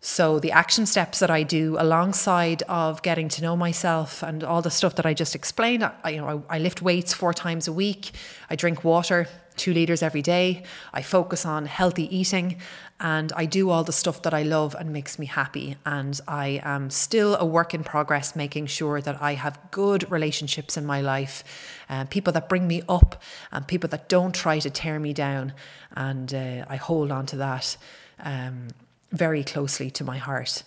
so 0.00 0.40
the 0.40 0.50
action 0.50 0.86
steps 0.86 1.20
that 1.20 1.30
I 1.30 1.44
do 1.44 1.76
alongside 1.78 2.62
of 2.68 3.00
getting 3.02 3.28
to 3.28 3.42
know 3.42 3.56
myself 3.56 4.22
and 4.22 4.42
all 4.42 4.60
the 4.60 4.72
stuff 4.72 4.96
that 4.96 5.06
I 5.06 5.14
just 5.14 5.36
explained, 5.36 5.88
I, 6.02 6.10
you 6.10 6.20
know, 6.20 6.44
I, 6.50 6.56
I 6.56 6.58
lift 6.58 6.82
weights 6.82 7.14
four 7.14 7.32
times 7.32 7.68
a 7.68 7.72
week. 7.72 8.10
I 8.50 8.56
drink 8.56 8.82
water 8.82 9.28
two 9.56 9.72
liters 9.72 10.02
every 10.02 10.22
day. 10.22 10.62
I 10.92 11.02
focus 11.02 11.46
on 11.46 11.66
healthy 11.66 12.14
eating 12.14 12.56
and 13.00 13.32
I 13.34 13.44
do 13.44 13.70
all 13.70 13.84
the 13.84 13.92
stuff 13.92 14.22
that 14.22 14.32
I 14.32 14.42
love 14.42 14.74
and 14.78 14.92
makes 14.92 15.18
me 15.18 15.26
happy. 15.26 15.76
And 15.84 16.20
I 16.28 16.60
am 16.62 16.90
still 16.90 17.36
a 17.36 17.44
work 17.44 17.74
in 17.74 17.84
progress, 17.84 18.36
making 18.36 18.66
sure 18.66 19.00
that 19.00 19.20
I 19.20 19.34
have 19.34 19.58
good 19.70 20.10
relationships 20.10 20.76
in 20.76 20.86
my 20.86 21.00
life, 21.00 21.44
uh, 21.88 22.04
people 22.04 22.32
that 22.32 22.48
bring 22.48 22.66
me 22.66 22.82
up 22.88 23.20
and 23.52 23.66
people 23.66 23.88
that 23.90 24.08
don't 24.08 24.34
try 24.34 24.58
to 24.58 24.70
tear 24.70 24.98
me 24.98 25.12
down. 25.12 25.52
And 25.96 26.32
uh, 26.32 26.64
I 26.68 26.76
hold 26.76 27.10
on 27.10 27.26
to 27.26 27.36
that 27.36 27.76
um, 28.20 28.68
very 29.10 29.44
closely 29.44 29.90
to 29.92 30.04
my 30.04 30.18
heart. 30.18 30.62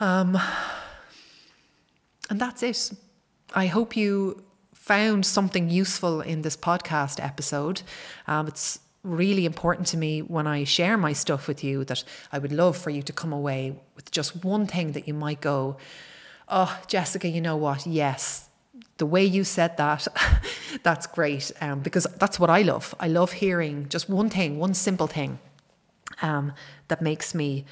Um, 0.00 0.38
and 2.30 2.40
that's 2.40 2.62
it. 2.62 2.92
I 3.54 3.66
hope 3.66 3.96
you 3.96 4.44
found 4.88 5.26
something 5.26 5.68
useful 5.68 6.22
in 6.22 6.40
this 6.40 6.56
podcast 6.56 7.22
episode. 7.22 7.82
Um, 8.26 8.46
it's 8.48 8.80
really 9.02 9.44
important 9.44 9.86
to 9.88 9.98
me 9.98 10.22
when 10.22 10.46
I 10.46 10.64
share 10.64 10.96
my 10.96 11.12
stuff 11.12 11.46
with 11.46 11.62
you 11.62 11.84
that 11.84 12.02
I 12.32 12.38
would 12.38 12.52
love 12.52 12.74
for 12.74 12.88
you 12.88 13.02
to 13.02 13.12
come 13.12 13.30
away 13.30 13.76
with 13.96 14.10
just 14.10 14.42
one 14.42 14.66
thing 14.66 14.92
that 14.92 15.06
you 15.06 15.12
might 15.12 15.42
go, 15.42 15.76
Oh, 16.48 16.80
Jessica, 16.86 17.28
you 17.28 17.42
know 17.42 17.56
what? 17.56 17.86
Yes, 17.86 18.48
the 18.96 19.04
way 19.04 19.22
you 19.26 19.44
said 19.44 19.76
that, 19.76 20.08
that's 20.82 21.06
great. 21.06 21.52
Um, 21.60 21.80
because 21.80 22.06
that's 22.18 22.40
what 22.40 22.48
I 22.48 22.62
love. 22.62 22.94
I 22.98 23.08
love 23.08 23.32
hearing 23.32 23.90
just 23.90 24.08
one 24.08 24.30
thing, 24.30 24.58
one 24.58 24.72
simple 24.72 25.06
thing 25.06 25.38
um, 26.22 26.54
that 26.88 27.02
makes 27.02 27.34
me 27.34 27.66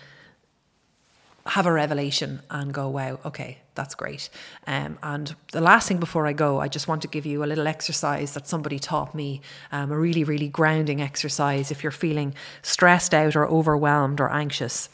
have 1.47 1.65
a 1.65 1.73
revelation 1.73 2.43
and 2.51 2.75
go, 2.75 2.91
wow, 2.91 3.19
okay, 3.25 3.61
that's 3.77 3.95
great. 3.95 4.29
Um, 4.67 4.99
and 5.03 5.37
the 5.53 5.61
last 5.61 5.87
thing 5.87 5.99
before 5.99 6.27
I 6.27 6.33
go, 6.33 6.61
I 6.61 6.69
just 6.69 6.89
want 6.89 7.03
to 7.03 7.09
give 7.09 7.27
you 7.27 7.45
a 7.45 7.47
little 7.47 7.69
exercise 7.69 8.35
that 8.35 8.49
somebody 8.49 8.79
taught 8.79 9.15
me, 9.15 9.41
um, 9.71 9.93
a 9.93 9.99
really, 9.99 10.25
really 10.25 10.49
grounding 10.49 11.01
exercise 11.01 11.71
if 11.71 11.83
you're 11.83 11.93
feeling 11.93 12.35
stressed 12.63 13.15
out 13.15 13.37
or 13.37 13.47
overwhelmed 13.47 14.21
or 14.21 14.33
anxious. 14.33 14.89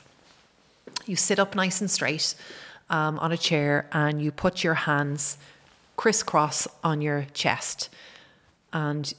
You 1.06 1.16
sit 1.16 1.38
up 1.38 1.54
nice 1.54 1.80
and 1.80 1.90
straight 1.90 2.34
um, 2.90 3.18
on 3.20 3.32
a 3.32 3.38
chair 3.38 3.88
and 3.92 4.20
you 4.20 4.30
put 4.30 4.62
your 4.62 4.74
hands 4.74 5.38
crisscross 5.96 6.68
on 6.82 7.00
your 7.00 7.26
chest 7.32 7.88
and 8.72 9.14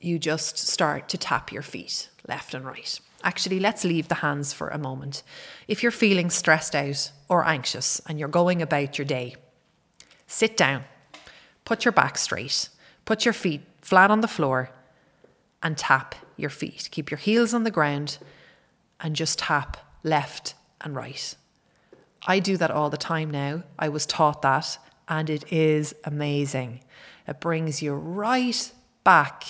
you 0.00 0.18
just 0.18 0.58
start 0.58 1.08
to 1.08 1.18
tap 1.18 1.50
your 1.52 1.62
feet 1.62 2.10
left 2.28 2.54
and 2.54 2.64
right. 2.64 3.00
Actually, 3.22 3.58
let's 3.58 3.84
leave 3.84 4.08
the 4.08 4.16
hands 4.16 4.52
for 4.52 4.68
a 4.68 4.78
moment. 4.78 5.22
If 5.66 5.82
you're 5.82 5.92
feeling 5.92 6.30
stressed 6.30 6.74
out 6.74 7.10
or 7.28 7.44
anxious 7.44 8.00
and 8.06 8.18
you're 8.18 8.28
going 8.28 8.62
about 8.62 8.98
your 8.98 9.06
day, 9.06 9.36
sit 10.26 10.56
down, 10.56 10.84
put 11.64 11.84
your 11.84 11.92
back 11.92 12.18
straight, 12.18 12.68
put 13.04 13.24
your 13.24 13.34
feet 13.34 13.62
flat 13.80 14.10
on 14.10 14.20
the 14.20 14.28
floor, 14.28 14.70
and 15.62 15.76
tap 15.76 16.14
your 16.36 16.50
feet. 16.50 16.88
Keep 16.92 17.10
your 17.10 17.18
heels 17.18 17.54
on 17.54 17.64
the 17.64 17.70
ground 17.70 18.18
and 19.00 19.16
just 19.16 19.38
tap 19.38 19.76
left 20.02 20.54
and 20.80 20.94
right. 20.94 21.34
I 22.26 22.38
do 22.40 22.56
that 22.56 22.70
all 22.70 22.90
the 22.90 22.96
time 22.96 23.30
now. 23.30 23.62
I 23.78 23.88
was 23.88 24.06
taught 24.06 24.42
that, 24.42 24.78
and 25.08 25.30
it 25.30 25.52
is 25.52 25.94
amazing. 26.04 26.80
It 27.26 27.40
brings 27.40 27.82
you 27.82 27.94
right 27.94 28.72
back 29.04 29.44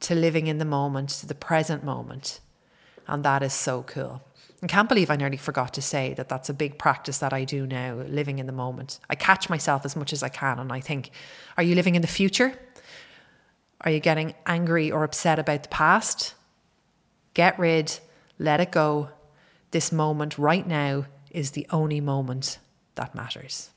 to 0.00 0.14
living 0.14 0.46
in 0.46 0.58
the 0.58 0.64
moment, 0.64 1.10
to 1.10 1.26
the 1.26 1.34
present 1.34 1.84
moment. 1.84 2.40
And 3.06 3.24
that 3.24 3.42
is 3.42 3.52
so 3.52 3.82
cool. 3.82 4.22
I 4.62 4.68
can't 4.68 4.88
believe 4.88 5.10
I 5.10 5.16
nearly 5.16 5.36
forgot 5.36 5.74
to 5.74 5.82
say 5.82 6.14
that 6.14 6.28
that's 6.28 6.48
a 6.48 6.54
big 6.54 6.78
practice 6.78 7.18
that 7.18 7.32
I 7.32 7.44
do 7.44 7.66
now, 7.66 7.94
living 8.06 8.38
in 8.38 8.46
the 8.46 8.52
moment. 8.52 9.00
I 9.10 9.16
catch 9.16 9.50
myself 9.50 9.84
as 9.84 9.96
much 9.96 10.12
as 10.12 10.22
I 10.22 10.28
can 10.28 10.60
and 10.60 10.72
I 10.72 10.78
think, 10.78 11.10
are 11.56 11.64
you 11.64 11.74
living 11.74 11.96
in 11.96 12.02
the 12.02 12.08
future? 12.08 12.52
Are 13.80 13.90
you 13.90 13.98
getting 13.98 14.34
angry 14.46 14.92
or 14.92 15.02
upset 15.02 15.40
about 15.40 15.64
the 15.64 15.68
past? 15.68 16.34
Get 17.34 17.58
rid, 17.58 17.98
let 18.38 18.60
it 18.60 18.70
go. 18.70 19.08
This 19.72 19.90
moment 19.90 20.38
right 20.38 20.66
now 20.66 21.06
is 21.32 21.52
the 21.52 21.66
only 21.70 22.00
moment 22.00 22.58
that 22.94 23.14
matters. 23.14 23.70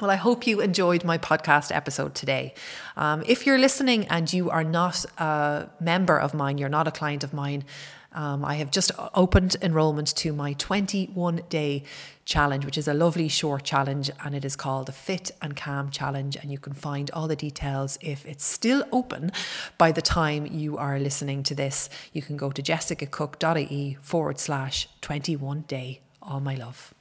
Well, 0.00 0.10
I 0.10 0.16
hope 0.16 0.46
you 0.46 0.60
enjoyed 0.60 1.04
my 1.04 1.18
podcast 1.18 1.74
episode 1.74 2.14
today. 2.14 2.54
Um, 2.96 3.22
if 3.26 3.46
you're 3.46 3.58
listening 3.58 4.06
and 4.08 4.32
you 4.32 4.48
are 4.48 4.64
not 4.64 5.04
a 5.18 5.68
member 5.78 6.18
of 6.18 6.32
mine, 6.32 6.56
you're 6.56 6.70
not 6.70 6.88
a 6.88 6.90
client 6.90 7.22
of 7.22 7.34
mine, 7.34 7.64
Um, 8.12 8.44
I 8.44 8.54
have 8.54 8.70
just 8.70 8.90
opened 9.14 9.56
enrollment 9.62 10.14
to 10.16 10.32
my 10.32 10.52
21 10.54 11.42
day 11.48 11.84
challenge, 12.24 12.64
which 12.64 12.78
is 12.78 12.88
a 12.88 12.94
lovely 12.94 13.28
short 13.28 13.64
challenge, 13.64 14.10
and 14.24 14.34
it 14.34 14.44
is 14.44 14.56
called 14.56 14.86
the 14.86 14.92
Fit 14.92 15.30
and 15.40 15.56
Calm 15.56 15.90
Challenge. 15.90 16.36
And 16.36 16.50
you 16.50 16.58
can 16.58 16.74
find 16.74 17.10
all 17.12 17.28
the 17.28 17.36
details 17.36 17.98
if 18.00 18.26
it's 18.26 18.44
still 18.44 18.84
open 18.92 19.32
by 19.78 19.92
the 19.92 20.02
time 20.02 20.46
you 20.46 20.76
are 20.76 20.98
listening 20.98 21.42
to 21.44 21.54
this. 21.54 21.88
You 22.12 22.22
can 22.22 22.36
go 22.36 22.50
to 22.50 22.62
jessicacook.ie 22.62 23.98
forward 24.00 24.38
slash 24.38 24.88
21 25.00 25.62
day. 25.62 26.00
All 26.22 26.40
my 26.40 26.54
love. 26.54 26.94